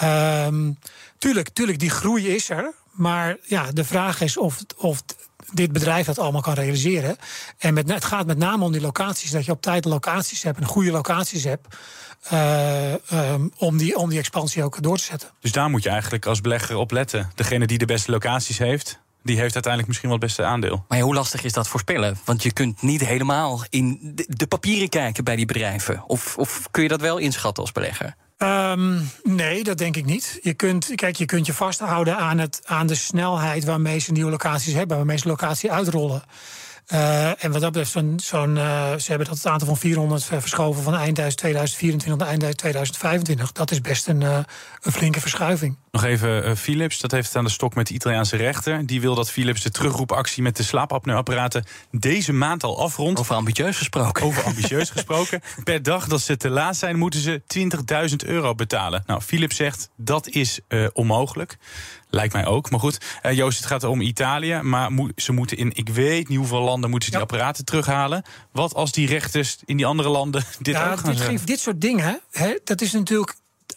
Um, 0.03 0.79
tuurlijk, 1.19 1.49
tuurlijk, 1.49 1.79
die 1.79 1.91
groei 1.91 2.29
is 2.29 2.51
er. 2.51 2.73
Maar 2.93 3.37
ja, 3.43 3.73
de 3.73 3.85
vraag 3.85 4.21
is 4.21 4.37
of, 4.37 4.59
of 4.77 5.03
dit 5.53 5.73
bedrijf 5.73 6.07
dat 6.07 6.19
allemaal 6.19 6.41
kan 6.41 6.55
realiseren. 6.55 7.17
En 7.59 7.75
met, 7.75 7.91
het 7.91 8.05
gaat 8.05 8.27
met 8.27 8.39
name 8.39 8.65
om 8.65 8.73
die 8.73 8.81
locaties. 8.81 9.31
Dat 9.31 9.45
je 9.45 9.53
op 9.53 9.63
tijd 9.63 9.85
locaties 9.85 10.43
hebt 10.43 10.59
en 10.59 10.65
goede 10.65 10.91
locaties 10.91 11.45
hebt. 11.45 11.77
Uh, 12.33 12.93
um, 13.13 13.53
om, 13.57 13.77
die, 13.77 13.97
om 13.97 14.09
die 14.09 14.19
expansie 14.19 14.65
ook 14.65 14.83
door 14.83 14.97
te 14.97 15.05
zetten. 15.05 15.29
Dus 15.41 15.53
daar 15.53 15.71
moet 15.71 15.83
je 15.83 15.89
eigenlijk 15.89 16.27
als 16.27 16.41
belegger 16.41 16.77
op 16.77 16.91
letten. 16.91 17.31
Degene 17.35 17.67
die 17.67 17.79
de 17.79 17.85
beste 17.85 18.11
locaties 18.11 18.59
heeft, 18.59 18.99
die 19.23 19.37
heeft 19.39 19.55
uiteindelijk 19.55 19.87
misschien 19.87 20.09
wel 20.09 20.19
het 20.19 20.27
beste 20.27 20.45
aandeel. 20.45 20.85
Maar 20.89 21.01
hoe 21.01 21.15
lastig 21.15 21.45
is 21.45 21.53
dat 21.53 21.69
voorspellen? 21.69 22.19
Want 22.25 22.43
je 22.43 22.53
kunt 22.53 22.83
niet 22.83 23.01
helemaal 23.01 23.65
in 23.69 24.13
de 24.27 24.47
papieren 24.47 24.89
kijken 24.89 25.25
bij 25.25 25.37
die 25.37 25.47
bedrijven. 25.47 26.03
Of, 26.07 26.39
of 26.39 26.69
kun 26.71 26.83
je 26.83 26.89
dat 26.89 27.01
wel 27.01 27.19
inschatten 27.19 27.63
als 27.63 27.73
belegger? 27.73 28.15
Um, 28.39 29.11
nee, 29.23 29.65
dat 29.65 29.79
denk 29.79 29.97
ik 29.97 30.05
niet. 30.05 30.39
Je 30.43 30.55
kunt, 30.55 30.91
kijk, 30.95 31.17
je 31.17 31.25
kunt 31.25 31.47
je 31.47 31.53
vasthouden 31.53 32.17
aan, 32.17 32.39
het, 32.39 32.61
aan 32.65 32.87
de 32.87 32.95
snelheid 32.95 33.65
waarmee 33.65 33.99
ze 33.99 34.13
nieuwe 34.13 34.31
locaties 34.31 34.75
hebben, 34.75 34.97
waarmee 34.97 35.19
ze 35.19 35.29
locatie 35.29 35.73
uitrollen. 35.73 36.23
Uh, 36.89 37.45
en 37.45 37.53
wat 37.53 37.61
dat 37.61 37.73
betreft, 37.73 37.91
zo'n, 37.91 38.21
zo'n, 38.23 38.57
uh, 38.57 38.95
ze 38.97 39.09
hebben 39.09 39.27
dat 39.27 39.37
het 39.37 39.47
aantal 39.47 39.67
van 39.69 39.77
400 39.77 40.25
verschoven 40.25 40.83
van 40.83 40.95
eind 40.95 41.37
2024 41.37 42.19
naar 42.19 42.29
eind 42.29 42.59
2025. 42.59 43.53
Dat 43.53 43.71
is 43.71 43.81
best 43.81 44.07
een, 44.07 44.21
uh, 44.21 44.39
een 44.81 44.93
flinke 44.93 45.21
verschuiving. 45.21 45.77
Nog 45.91 46.05
even 46.05 46.57
Philips, 46.57 47.01
dat 47.01 47.11
heeft 47.11 47.27
het 47.27 47.37
aan 47.37 47.45
de 47.45 47.51
stok 47.51 47.75
met 47.75 47.87
de 47.87 47.95
Italiaanse 47.95 48.37
rechter. 48.37 48.87
Die 48.87 49.01
wil 49.01 49.15
dat 49.15 49.31
Philips 49.31 49.63
de 49.63 49.71
terugroepactie 49.71 50.43
met 50.43 50.57
de 50.57 50.63
slaapapneuapparaten 50.63 51.65
deze 51.91 52.33
maand 52.33 52.65
al 52.65 52.81
afrondt. 52.81 53.21
Over 53.21 53.35
ambitieus 53.35 53.77
gesproken. 53.77 54.25
Over 54.25 54.43
ambitieus 54.43 54.91
gesproken. 54.97 55.41
Per 55.65 55.83
dag 55.83 56.07
dat 56.09 56.21
ze 56.21 56.37
te 56.37 56.49
laat 56.49 56.77
zijn, 56.77 56.99
moeten 56.99 57.21
ze 57.21 57.43
20.000 58.11 58.17
euro 58.27 58.55
betalen. 58.55 59.03
Nou, 59.07 59.21
Philips 59.21 59.57
zegt 59.57 59.91
dat 59.97 60.29
is 60.29 60.61
onmogelijk. 60.93 61.57
Lijkt 62.15 62.33
mij 62.33 62.47
ook. 62.47 62.71
Maar 62.71 62.81
goed, 62.81 62.99
uh, 63.23 63.33
Joost, 63.33 63.59
het 63.59 63.67
gaat 63.67 63.85
om 63.85 64.01
Italië. 64.01 64.61
Maar 64.63 64.91
ze 65.17 65.33
moeten 65.33 65.57
in 65.57 65.71
ik 65.75 65.89
weet 65.89 66.29
niet 66.29 66.39
hoeveel 66.39 66.61
landen 66.61 66.91
moeten 66.91 67.09
ze 67.09 67.15
die 67.15 67.25
apparaten 67.25 67.65
terughalen. 67.65 68.23
Wat 68.51 68.75
als 68.75 68.93
die 68.93 69.07
rechters 69.07 69.59
in 69.65 69.77
die 69.77 69.87
andere 69.87 70.09
landen 70.09 70.45
dit 70.59 70.75
ja, 70.75 70.91
ook 70.91 70.99
gaan 70.99 71.11
dit, 71.11 71.19
zeggen? 71.19 71.47
dit 71.47 71.61
soort 71.61 71.81
dingen, 71.81 72.21
hè, 72.31 72.59
dat 72.65 72.81
is 72.81 72.93
natuurlijk 72.93 73.35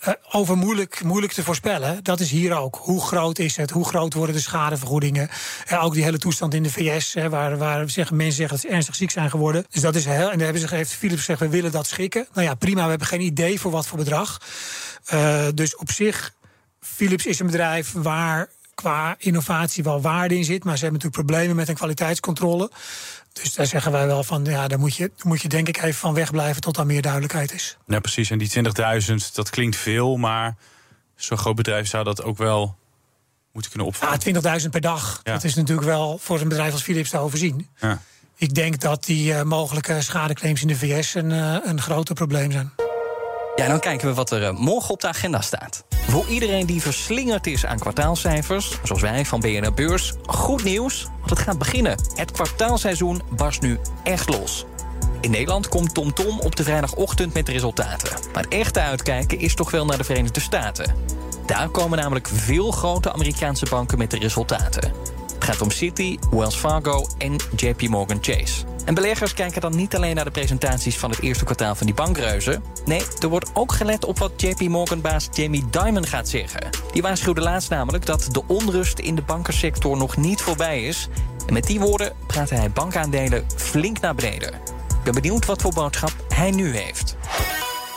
uh, 0.07 0.13
over 0.31 0.57
moeilijk, 0.57 1.03
moeilijk 1.03 1.33
te 1.33 1.43
voorspellen. 1.43 2.03
Dat 2.03 2.19
is 2.19 2.31
hier 2.31 2.57
ook. 2.57 2.79
Hoe 2.81 3.01
groot 3.01 3.39
is 3.39 3.57
het? 3.57 3.71
Hoe 3.71 3.85
groot 3.85 4.13
worden 4.13 4.35
de 4.35 4.41
schadevergoedingen? 4.41 5.29
Uh, 5.71 5.83
ook 5.83 5.93
die 5.93 6.03
hele 6.03 6.17
toestand 6.17 6.53
in 6.53 6.63
de 6.63 6.71
VS, 6.71 7.13
hè, 7.13 7.29
waar, 7.29 7.57
waar 7.57 7.89
zeggen, 7.89 8.15
mensen 8.15 8.35
zeggen 8.35 8.57
dat 8.57 8.65
ze 8.65 8.73
ernstig 8.75 8.95
ziek 8.95 9.11
zijn 9.11 9.29
geworden. 9.29 9.65
Dus 9.69 9.81
dat 9.81 9.95
is 9.95 10.05
heel. 10.05 10.31
En 10.31 10.37
daar 10.37 10.47
hebben 10.51 10.69
ze, 10.69 10.75
heeft 10.75 10.93
Philips 10.93 11.19
gezegd, 11.19 11.39
we 11.39 11.49
willen 11.49 11.71
dat 11.71 11.87
schikken. 11.87 12.27
Nou 12.33 12.47
ja, 12.47 12.55
prima, 12.55 12.83
we 12.83 12.89
hebben 12.89 13.07
geen 13.07 13.21
idee 13.21 13.59
voor 13.59 13.71
wat 13.71 13.87
voor 13.87 13.97
bedrag. 13.97 14.41
Uh, 15.13 15.47
dus 15.53 15.75
op 15.75 15.91
zich 15.91 16.33
Philips 16.93 17.25
is 17.25 17.39
een 17.39 17.45
bedrijf 17.45 17.91
waar 17.91 18.49
qua 18.73 19.15
innovatie 19.17 19.83
wel 19.83 20.01
waarde 20.01 20.37
in 20.37 20.43
zit. 20.43 20.63
Maar 20.63 20.77
ze 20.77 20.83
hebben 20.83 21.01
natuurlijk 21.01 21.27
problemen 21.27 21.55
met 21.55 21.69
een 21.69 21.75
kwaliteitscontrole. 21.75 22.71
Dus 23.33 23.53
daar 23.53 23.65
zeggen 23.65 23.91
wij 23.91 24.07
wel 24.07 24.23
van, 24.23 24.45
ja, 24.45 24.67
daar 24.67 24.79
moet 24.79 24.95
je, 24.95 25.11
moet 25.23 25.41
je 25.41 25.47
denk 25.47 25.67
ik 25.67 25.77
even 25.77 25.93
van 25.93 26.13
wegblijven 26.13 26.61
tot 26.61 26.77
er 26.77 26.85
meer 26.85 27.01
duidelijkheid 27.01 27.53
is. 27.53 27.77
Ja, 27.87 27.99
precies. 27.99 28.29
En 28.29 28.37
die 28.37 28.51
20.000, 29.07 29.15
dat 29.33 29.49
klinkt 29.49 29.75
veel, 29.75 30.17
maar 30.17 30.55
zo'n 31.15 31.37
groot 31.37 31.55
bedrijf 31.55 31.87
zou 31.87 32.03
dat 32.03 32.23
ook 32.23 32.37
wel 32.37 32.77
moeten 33.51 33.71
kunnen 33.71 33.89
opvangen. 33.89 34.41
Ja, 34.43 34.59
20.000 34.59 34.69
per 34.69 34.81
dag. 34.81 35.19
Ja. 35.23 35.33
Dat 35.33 35.43
is 35.43 35.55
natuurlijk 35.55 35.87
wel 35.87 36.17
voor 36.17 36.41
een 36.41 36.47
bedrijf 36.47 36.71
als 36.71 36.81
Philips 36.81 37.09
te 37.09 37.17
overzien. 37.17 37.69
Ja. 37.79 38.01
Ik 38.35 38.53
denk 38.53 38.79
dat 38.79 39.05
die 39.05 39.31
uh, 39.31 39.41
mogelijke 39.41 40.01
schadeclaims 40.01 40.61
in 40.61 40.67
de 40.67 40.75
VS 40.75 41.13
een, 41.13 41.29
uh, 41.29 41.57
een 41.63 41.81
groter 41.81 42.15
probleem 42.15 42.51
zijn. 42.51 42.84
Ja, 43.55 43.67
dan 43.67 43.79
kijken 43.79 44.07
we 44.07 44.13
wat 44.13 44.31
er 44.31 44.53
morgen 44.53 44.93
op 44.93 45.01
de 45.01 45.07
agenda 45.07 45.41
staat. 45.41 45.83
Voor 45.89 46.27
iedereen 46.27 46.65
die 46.65 46.81
verslingerd 46.81 47.47
is 47.47 47.65
aan 47.65 47.79
kwartaalcijfers, 47.79 48.79
zoals 48.83 49.01
wij 49.01 49.25
van 49.25 49.39
BNR 49.39 49.73
Beurs, 49.73 50.13
goed 50.25 50.63
nieuws, 50.63 51.07
want 51.17 51.29
het 51.29 51.39
gaat 51.39 51.57
beginnen. 51.57 51.97
Het 52.15 52.31
kwartaalseizoen 52.31 53.21
barst 53.35 53.61
nu 53.61 53.79
echt 54.03 54.29
los. 54.29 54.65
In 55.21 55.31
Nederland 55.31 55.67
komt 55.67 55.93
TomTom 55.93 56.25
Tom 56.25 56.39
op 56.39 56.55
de 56.55 56.63
vrijdagochtend 56.63 57.33
met 57.33 57.45
de 57.45 57.51
resultaten. 57.51 58.09
Maar 58.33 58.43
het 58.43 58.53
echte 58.53 58.79
uitkijken 58.79 59.39
is 59.39 59.55
toch 59.55 59.71
wel 59.71 59.85
naar 59.85 59.97
de 59.97 60.03
Verenigde 60.03 60.39
Staten. 60.39 60.95
Daar 61.45 61.69
komen 61.69 61.97
namelijk 61.97 62.27
veel 62.27 62.71
grote 62.71 63.13
Amerikaanse 63.13 63.65
banken 63.69 63.97
met 63.97 64.11
de 64.11 64.19
resultaten. 64.19 64.91
Het 65.33 65.43
gaat 65.43 65.61
om 65.61 65.71
Citi, 65.71 66.19
Wells 66.31 66.55
Fargo 66.55 67.07
en 67.17 67.35
JP 67.55 67.81
Morgan 67.81 68.17
Chase. 68.21 68.74
En 68.85 68.93
beleggers 68.93 69.33
kijken 69.33 69.61
dan 69.61 69.75
niet 69.75 69.95
alleen 69.95 70.15
naar 70.15 70.25
de 70.25 70.31
presentaties 70.31 70.97
van 70.97 71.09
het 71.09 71.21
eerste 71.21 71.43
kwartaal 71.43 71.75
van 71.75 71.85
die 71.85 71.95
bankreuzen. 71.95 72.63
Nee, 72.85 73.01
er 73.19 73.27
wordt 73.27 73.49
ook 73.53 73.71
gelet 73.71 74.05
op 74.05 74.19
wat 74.19 74.41
JP 74.41 74.59
Morgan-baas 74.59 75.29
Jamie 75.33 75.65
Dimon 75.69 76.05
gaat 76.05 76.29
zeggen. 76.29 76.69
Die 76.91 77.01
waarschuwde 77.01 77.41
laatst 77.41 77.69
namelijk 77.69 78.05
dat 78.05 78.27
de 78.31 78.43
onrust 78.47 78.99
in 78.99 79.15
de 79.15 79.21
bankensector 79.21 79.97
nog 79.97 80.17
niet 80.17 80.41
voorbij 80.41 80.83
is. 80.83 81.07
En 81.47 81.53
met 81.53 81.67
die 81.67 81.79
woorden 81.79 82.13
praatte 82.27 82.55
hij 82.55 82.71
bankaandelen 82.71 83.45
flink 83.55 83.99
naar 83.99 84.15
beneden. 84.15 84.53
Ik 84.87 85.03
ben 85.03 85.13
benieuwd 85.13 85.45
wat 85.45 85.61
voor 85.61 85.73
boodschap 85.73 86.25
hij 86.29 86.51
nu 86.51 86.75
heeft. 86.75 87.17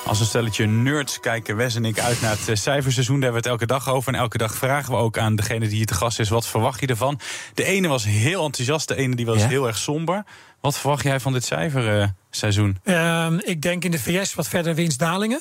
Als 0.09 0.21
een 0.21 0.27
stelletje 0.27 0.67
nerds 0.67 1.21
kijken 1.21 1.57
Wes 1.57 1.75
en 1.75 1.85
ik 1.85 2.01
uit 2.01 2.21
naar 2.21 2.37
het 2.47 2.59
cijferseizoen. 2.59 3.21
Daar 3.21 3.33
hebben 3.33 3.43
we 3.43 3.49
het 3.49 3.61
elke 3.61 3.67
dag 3.67 3.95
over. 3.95 4.13
En 4.13 4.19
elke 4.19 4.39
dag 4.39 4.55
vragen 4.55 4.93
we 4.93 4.99
ook 4.99 5.19
aan 5.19 5.37
degene 5.37 5.67
die 5.67 5.77
hier 5.77 5.87
te 5.87 5.95
gast 5.95 6.19
is... 6.19 6.29
wat 6.29 6.47
verwacht 6.47 6.81
je 6.81 6.87
ervan? 6.87 7.21
De 7.55 7.65
ene 7.65 7.89
was 7.89 8.05
heel 8.05 8.45
enthousiast, 8.45 8.89
de 8.89 8.97
ene 8.97 9.17
die 9.17 9.27
was 9.27 9.41
ja? 9.41 9.49
heel 9.49 9.67
erg 9.67 9.79
somber. 9.79 10.25
Wat 10.61 10.79
verwacht 10.79 11.03
jij 11.03 11.21
van 11.21 11.33
dit 11.33 11.45
cijferseizoen? 11.45 12.79
Uh, 12.85 13.33
ik 13.39 13.63
denk 13.63 13.85
in 13.85 13.91
de 13.91 13.99
VS 13.99 14.35
wat 14.35 14.49
verder 14.49 14.75
winstdalingen. 14.75 15.41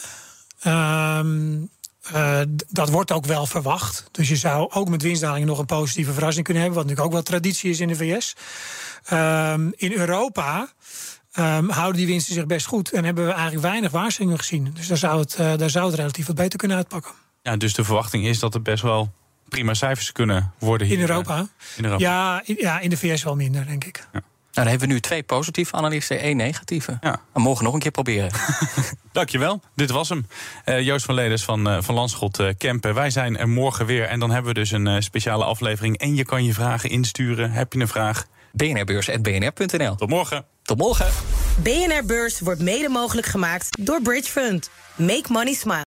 Uh, 0.68 1.20
uh, 2.14 2.40
dat 2.70 2.90
wordt 2.90 3.12
ook 3.12 3.26
wel 3.26 3.46
verwacht. 3.46 4.10
Dus 4.12 4.30
je 4.30 4.36
zou 4.36 4.72
ook 4.72 4.90
met 4.90 5.02
winstdalingen 5.02 5.48
nog 5.48 5.60
een 5.60 5.66
positieve 5.66 6.14
verrassing 6.14 6.46
kunnen 6.46 6.64
hebben. 6.64 6.82
Wat 6.82 6.90
natuurlijk 6.90 7.16
ook 7.16 7.24
wel 7.24 7.34
traditie 7.40 7.70
is 7.70 7.80
in 7.80 7.88
de 7.88 7.96
VS. 7.96 8.36
Ehm, 9.06 9.70
in 9.76 9.92
Europa 9.92 10.68
Um, 11.40 11.70
houden 11.70 11.98
die 11.98 12.08
winsten 12.08 12.34
zich 12.34 12.46
best 12.46 12.66
goed. 12.66 12.92
En 12.92 13.04
hebben 13.04 13.26
we 13.26 13.32
eigenlijk 13.32 13.62
weinig 13.62 13.92
waarschuwingen 13.92 14.40
gezien. 14.40 14.72
Dus 14.74 14.88
daar 14.88 14.98
zou, 14.98 15.20
het, 15.20 15.38
uh, 15.40 15.56
daar 15.56 15.70
zou 15.70 15.86
het 15.86 15.96
relatief 15.96 16.28
wat 16.28 16.36
beter 16.36 16.60
kunnen 16.60 16.78
uitpakken. 16.78 17.12
Ja, 17.44 17.58
dus 17.58 17.74
de 17.74 17.84
verwachting 17.84 18.26
is 18.26 18.40
dat 18.40 18.54
er 18.54 18.62
best 18.62 18.84
wel 18.84 19.14
prima 19.50 19.74
cijfers 19.74 20.12
kunnen 20.12 20.54
worden 20.60 20.88
hier. 20.88 20.96
In 20.96 21.02
Europa? 21.02 21.48
In 21.76 21.84
Europa. 21.84 22.04
Ja, 22.04 22.42
in, 22.46 22.56
ja, 22.60 22.80
in 22.80 22.90
de 22.90 22.98
VS 22.98 23.24
wel 23.24 23.36
minder, 23.36 23.66
denk 23.66 23.84
ik. 23.84 24.08
Ja. 24.14 24.22
Nou, 24.58 24.70
dan 24.70 24.78
hebben 24.78 24.88
we 24.88 24.93
nu 24.93 25.00
twee 25.00 25.24
positieve 25.24 25.76
analisten, 25.76 26.20
één 26.20 26.38
negatieve. 26.38 26.98
Ja. 27.02 27.22
We 27.34 27.39
mogen 27.39 27.63
nog 27.63 27.74
een 27.74 27.80
keer 27.80 27.91
proberen. 27.91 28.32
Dankjewel, 29.12 29.62
dit 29.76 29.89
was 29.89 30.10
hem. 30.10 30.26
Uh, 30.65 30.82
Joost 30.82 31.06
van 31.06 31.15
Leders 31.15 31.43
van, 31.43 31.67
uh, 31.67 31.78
van 31.82 31.96
Landschot 31.96 32.39
uh, 32.39 32.50
Kempen. 32.58 32.93
Wij 32.93 33.10
zijn 33.10 33.38
er 33.38 33.50
morgen 33.50 33.86
weer 33.86 34.06
en 34.06 34.20
dan 34.20 34.32
hebben 34.32 34.54
we 34.54 34.60
dus 34.60 34.72
een 34.72 35.04
speciale 35.04 35.43
aflevering. 35.43 35.98
En 35.98 36.15
je 36.15 36.26
kan 36.26 36.43
je 36.43 36.54
vragen 36.54 36.89
insturen. 36.89 37.52
Heb 37.52 37.74
je 37.74 37.80
een 37.80 37.88
vraag? 37.88 38.26
bnrbeurs.bnr.nl 38.52 39.96
Tot 39.96 40.10
morgen. 40.10 40.46
Tot 40.63 40.78
morgen. 40.78 41.08
BNR 41.63 42.06
Beurs 42.06 42.39
wordt 42.39 42.62
mede 42.62 42.89
mogelijk 42.89 43.28
gemaakt 43.28 43.78
door 43.80 44.02
Bridge 44.02 44.32
Fund. 44.32 44.70
Make 44.96 45.26
money 45.32 45.54
smile. 45.54 45.87